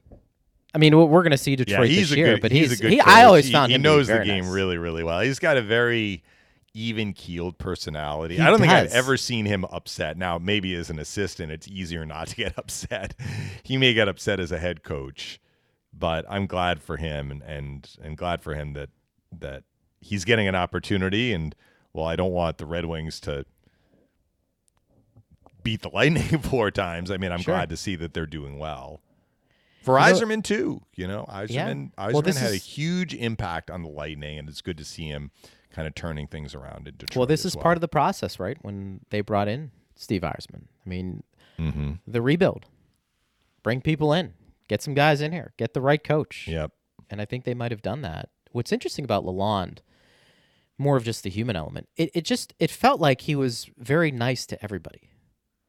[0.77, 2.43] I mean, we're going to see Detroit he's this year, good.
[2.43, 2.91] but he's, he's, a good.
[2.93, 3.07] he, coach.
[3.09, 4.53] I always He- found he him to knows the game nice.
[4.53, 5.21] really, really well.
[5.21, 6.23] He's got a very
[6.75, 8.35] even keeled personality.
[8.37, 10.19] He I don't think I've ever seen him upset.
[10.19, 13.15] Now, maybe as an assistant, it's easier not to get upset.
[13.63, 15.41] he may get upset as a head coach,
[15.95, 18.91] but I'm glad for him and and, and glad for him that
[19.39, 19.63] that
[20.01, 21.33] he's getting an opportunity.
[21.33, 21.55] And
[21.95, 23.47] well, I don't want the Red Wings to
[25.63, 27.11] beat the Lightning four times.
[27.11, 27.55] I mean, I'm Sure.
[27.55, 29.01] glad to see that they're doing well.
[29.87, 33.83] For You know- Yzerman too, you know, Yzerman, Yzerman Well, had a huge impact on
[33.83, 35.31] the Lightning, and it's good to see him
[35.71, 37.17] kind of turning things around in Detroit.
[37.17, 37.63] Well, this is well.
[37.63, 38.59] part of the process, right?
[38.63, 40.65] When they brought in Steve Yzerman.
[40.85, 41.23] I mean,
[41.59, 41.93] Mm-hmm.
[42.07, 42.67] the rebuild.
[43.63, 44.35] Bring people in.
[44.69, 45.55] Get some guys in here.
[45.57, 46.47] Get the right coach.
[46.49, 46.73] Yep.
[47.09, 48.29] And I think they might have done that.
[48.53, 49.79] What's interesting about Lalonde,
[50.77, 51.89] more of just the human element.
[51.97, 55.11] It it just it felt like he was very nice to everybody.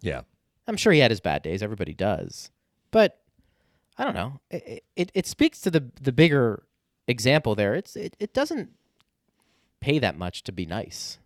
[0.01, 0.22] Yeah.
[0.68, 1.61] I'm sure he had his bad days.
[1.63, 2.51] Everybody does,
[2.91, 3.22] but
[3.97, 4.39] I don't know.
[4.49, 6.63] It it, it speaks to the the bigger
[7.07, 7.73] example there.
[7.73, 8.71] It's it, it doesn't
[9.79, 11.17] pay that much to be nice,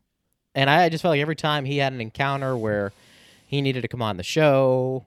[0.55, 2.93] and I just felt like every time he had an encounter where
[3.45, 5.05] he needed to come on the show,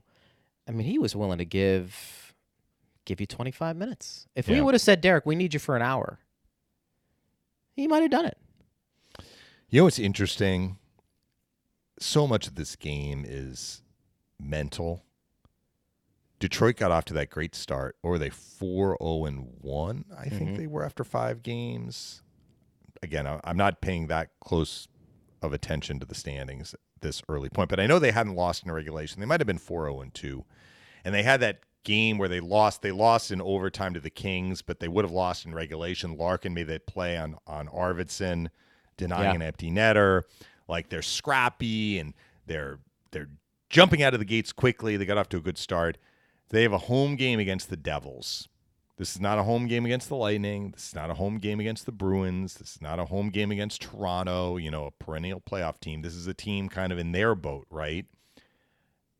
[0.68, 2.34] I mean, he was willing to give
[3.04, 4.26] give you 25 minutes.
[4.34, 6.18] If we would have said, Derek, we need you for an hour,
[7.74, 8.38] he might have done it.
[9.68, 10.78] You know what's interesting?
[11.98, 13.82] So much of this game is
[14.40, 15.04] mental.
[16.44, 20.04] Detroit got off to that great start, or were they four zero and one?
[20.14, 20.56] I think mm-hmm.
[20.56, 22.20] they were after five games.
[23.02, 24.86] Again, I'm not paying that close
[25.40, 28.62] of attention to the standings at this early point, but I know they hadn't lost
[28.62, 29.20] in regulation.
[29.20, 30.44] They might have been four zero and two,
[31.02, 32.82] and they had that game where they lost.
[32.82, 36.14] They lost in overtime to the Kings, but they would have lost in regulation.
[36.14, 38.48] Larkin made that play on on Arvidsson,
[38.98, 39.36] denying Yeah.
[39.36, 40.24] an empty netter.
[40.68, 42.12] Like they're scrappy and
[42.44, 42.80] they're
[43.12, 43.30] they're
[43.70, 44.98] jumping out of the gates quickly.
[44.98, 45.96] They got off to a good start.
[46.50, 48.48] They have a home game against the Devils.
[48.96, 50.70] This is not a home game against the Lightning.
[50.70, 52.54] This is not a home game against the Bruins.
[52.54, 56.02] This is not a home game against Toronto, you know, a perennial playoff team.
[56.02, 58.06] This is a team kind of in their boat, right?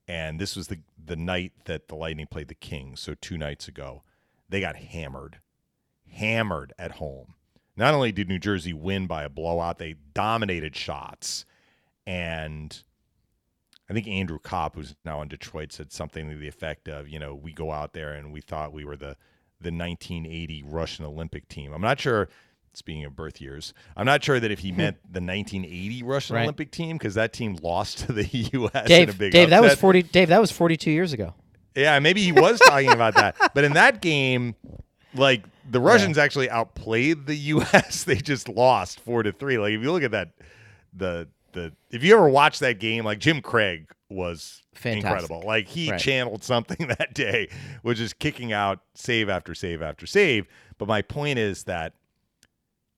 [0.06, 3.66] And this was the the night that the Lightning played the Kings, so two nights
[3.66, 4.02] ago.
[4.48, 5.40] They got hammered.
[6.08, 7.34] Hammered at home.
[7.76, 11.44] Not only did New Jersey win by a blowout, they dominated shots.
[12.06, 12.80] And
[13.88, 17.18] I think Andrew Copp, who's now in Detroit, said something to the effect of, you
[17.18, 19.16] know, we go out there and we thought we were the
[19.60, 21.72] the 1980 Russian Olympic team.
[21.72, 22.28] I'm not sure.
[22.76, 26.42] Speaking of birth years, I'm not sure that if he meant the 1980 Russian Right.
[26.42, 28.72] Olympic team because that team lost to the U.S.
[28.74, 30.02] in a Dave, big Dave, that was 40.
[30.02, 31.34] Dave, that was 42 years ago.
[31.76, 33.36] Yeah, maybe he was talking about that.
[33.54, 34.54] But in that game,
[35.14, 38.04] like the Russians actually outplayed the US.
[38.04, 39.58] They just lost 4 to 3.
[39.58, 40.30] Like if you look at that
[40.92, 45.06] the the if you ever watch that game, like Jim Craig was Fantastic.
[45.10, 45.42] incredible.
[45.46, 46.00] Like he Right.
[46.00, 47.48] channeled something that day,
[47.82, 50.46] was just kicking out save after save after save.
[50.78, 51.94] But my point is that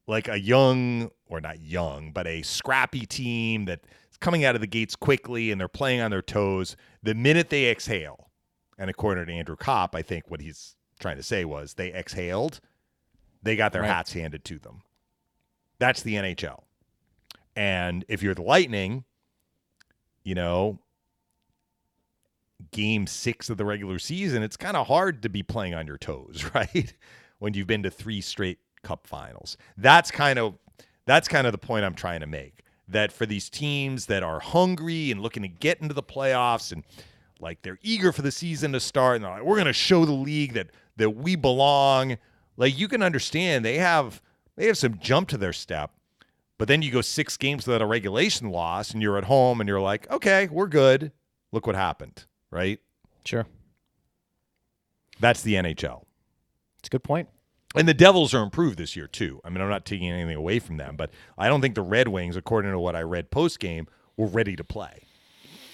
[0.06, 3.86] like a young or not young, but a scrappy team that's
[4.20, 6.76] coming out of the gates quickly and they're playing on their toes.
[7.02, 8.30] The minute they exhale,
[8.78, 12.60] and according to Andrew Copp, I think what he's trying to say was they exhaled,
[13.42, 13.90] they got their Right.
[13.90, 14.82] hats handed to them.
[15.78, 16.62] That's the NHL.
[17.56, 19.04] And if you're the Lightning,
[20.22, 20.78] you know,
[22.70, 25.98] game six of the regular season, it's kind of hard to be playing on your
[25.98, 26.92] toes, right?
[27.38, 29.56] when you've been to three straight cup finals.
[29.76, 30.54] That's kind of
[31.04, 32.62] that's kind of the point I'm trying to make.
[32.88, 36.84] That for these teams that are hungry and looking to get into the playoffs and
[37.40, 40.12] like they're eager for the season to start and they're like, we're gonna show the
[40.12, 42.16] league that that we belong.
[42.56, 44.22] Like you can understand they have
[44.56, 45.90] they have some jump to their step.
[46.58, 49.68] But then you go six games without a regulation loss and you're at home and
[49.68, 51.12] you're like, okay, we're good.
[51.52, 52.78] Look what happened, right?
[53.24, 53.46] Sure.
[55.20, 56.02] That's the NHL.
[56.78, 57.28] It's a good point.
[57.74, 59.40] And the Devils are improved this year too.
[59.44, 62.08] I mean, I'm not taking anything away from them, but I don't think the Red
[62.08, 63.86] Wings, according to what I read post game,
[64.16, 65.02] were ready to play.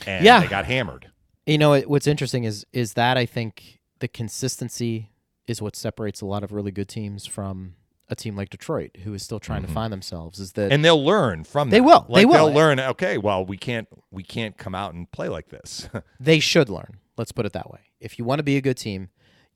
[0.07, 0.41] And Yeah.
[0.41, 1.11] they got hammered.
[1.47, 5.11] You know what's interesting is is that I think the consistency
[5.47, 7.75] is what separates a lot of really good teams from
[8.13, 9.75] a team like Detroit, who is still trying to mm-hmm.
[9.75, 10.39] find themselves.
[10.39, 11.85] Is that And they'll learn from They that.
[11.85, 12.07] will.
[12.09, 12.47] Like, They will.
[12.47, 15.89] They'll learn, okay, well, we can't we can't come out and play like this.
[16.21, 16.99] they should learn.
[17.17, 17.81] Let's put it that way.
[18.01, 19.09] If you want to be a good team,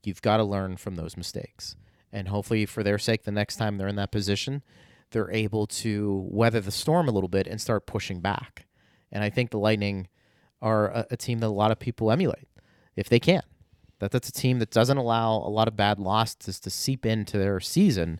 [0.03, 1.75] you've got to learn from those mistakes.
[2.11, 4.63] And hopefully, for their sake, the next time they're in that position,
[5.11, 8.65] they're able to weather the storm a little bit and start pushing back.
[9.11, 10.07] And I think the Lightning
[10.61, 12.47] are a, a team that a lot of people emulate
[12.95, 13.41] if they can.
[13.99, 17.37] That that's a team that doesn't allow a lot of bad losses to seep into
[17.37, 18.19] their season.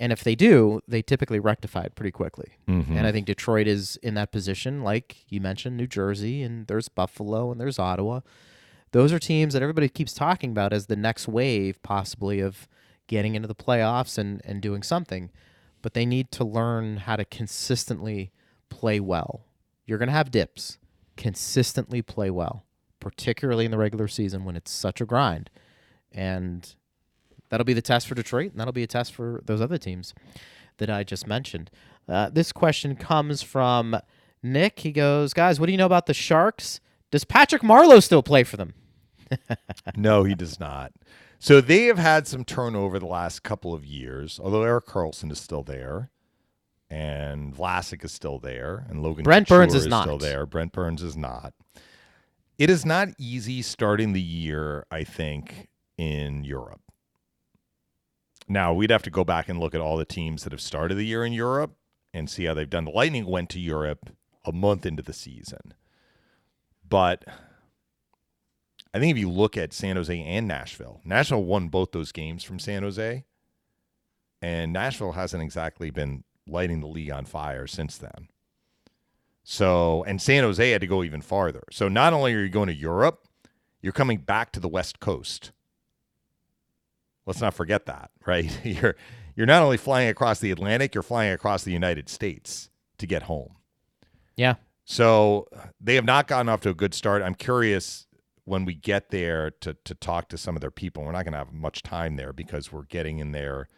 [0.00, 2.54] And if they do, they typically rectify it pretty quickly.
[2.66, 2.96] Mm-hmm.
[2.96, 6.88] And I think Detroit is in that position, like you mentioned, New Jersey, and there's
[6.88, 8.20] Buffalo, and there's Ottawa.
[8.92, 12.66] Those are teams that everybody keeps talking about as the next wave, possibly, of
[13.08, 15.30] getting into the playoffs and, and doing something.
[15.82, 18.32] But they need to learn how to consistently
[18.70, 19.44] play well.
[19.84, 20.78] You're going to have dips.
[21.18, 22.64] Consistently play well,
[23.00, 25.50] particularly in the regular season when it's such a grind.
[26.10, 26.74] And
[27.50, 30.14] that'll be the test for Detroit, and that'll be a test for those other teams.
[30.78, 31.70] that I just mentioned.
[32.08, 33.96] Uh, this question comes from
[34.42, 34.80] Nick.
[34.80, 36.80] He goes, Guys, what do you know about the Sharks?
[37.10, 38.74] Does Patrick Marleau still play for them?
[39.96, 40.92] no, he does not.
[41.38, 45.38] So they have had some turnover the last couple of years, although Erik Karlsson is
[45.38, 46.10] still there.
[46.92, 50.02] And Vlasic is still there, and Logan Brent Couture Burns is not.
[50.02, 50.44] still there.
[50.44, 51.54] Brent Burns is not.
[52.58, 56.80] It is not easy starting the year, I think, in Europe.
[58.50, 60.96] Now, we'd have to go back and look at all the teams that have started
[60.96, 61.76] the year in Europe
[62.12, 62.84] and see how they've done.
[62.84, 64.10] The Lightning went to Europe
[64.44, 65.72] a month into the season.
[66.86, 67.24] But
[68.92, 72.42] I think if you look at San Jose and Nashville, Nashville won both those games
[72.42, 73.24] from San Jose.
[74.42, 78.26] And Nashville hasn't exactly been lighting the league on fire since then.
[79.44, 81.62] So, and San Jose had to go even farther.
[81.70, 83.28] So, not only are you going to Europe,
[83.80, 85.52] you're coming back to the West Coast.
[87.30, 88.50] Let's not forget that, right?
[88.64, 88.96] You're
[89.36, 93.22] you're not only flying across the Atlantic, you're flying across the United States to get
[93.22, 93.54] home.
[94.36, 94.56] Yeah.
[94.84, 95.46] So,
[95.80, 97.22] they have not gotten off to a good start.
[97.22, 98.08] I'm curious
[98.44, 101.04] when we get there to to talk to some of their people.
[101.04, 103.68] We're not going to have much time there because we're getting in there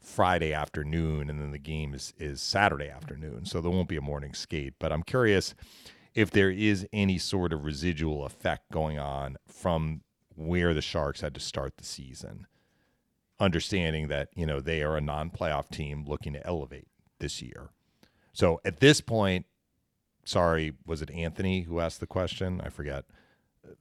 [0.00, 4.00] Friday afternoon, and then the game is is Saturday afternoon, so there won't be a
[4.00, 4.72] morning skate.
[4.78, 5.54] But I'm curious
[6.14, 10.00] if there is any sort of residual effect going on from
[10.36, 12.46] where the Sharks had to start the season,
[13.40, 16.86] understanding that you know they are a non-playoff team looking to elevate
[17.18, 17.70] this year.
[18.32, 19.46] So at this point,
[20.24, 22.60] sorry, was it Anthony who asked the question?
[22.64, 23.04] I forget.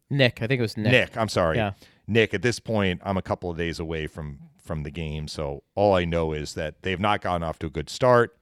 [0.09, 0.91] Nick, I think it was Nick.
[0.91, 1.57] Nick, I'm sorry.
[1.57, 1.73] Yeah.
[2.07, 5.63] Nick, at this point, I'm a couple of days away from from the game, so
[5.75, 8.37] all I know is that they've not gotten off to a good start,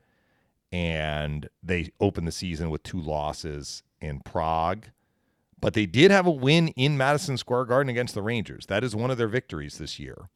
[0.71, 4.85] and they opened the season with two losses in Prague,
[5.59, 8.67] but they did have a win in Madison Square Garden against the Rangers.
[8.67, 10.29] That is one of their victories this year,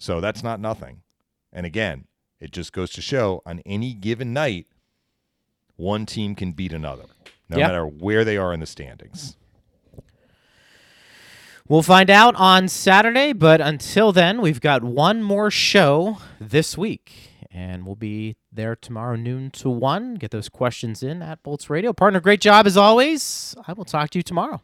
[0.00, 1.02] so that's not nothing.
[1.52, 2.06] And again,
[2.40, 4.66] it just goes to show on any given night,
[5.76, 7.04] one team can beat another,
[7.48, 7.66] no Yeah.
[7.68, 9.36] matter where they are in the standings.
[11.68, 17.30] We'll find out on Saturday, but until then, we've got one more show this week,
[17.50, 20.14] and we'll be there tomorrow noon to one.
[20.14, 21.92] Get those questions in at Bolts Radio.
[21.92, 23.54] Partner, great job as always.
[23.68, 24.62] I will talk to you tomorrow.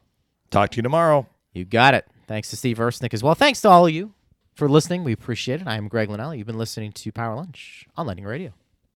[0.51, 1.29] Talk to you tomorrow.
[1.53, 2.09] You got it.
[2.27, 3.37] Thanks to Steve Ersnick as well.
[3.37, 4.13] Thanks to all of you
[4.57, 5.05] for listening.
[5.05, 5.67] We appreciate it.
[5.69, 6.35] I am Greg Linnell.
[6.35, 8.53] You've been listening to Power Lunch on Lightning Radio.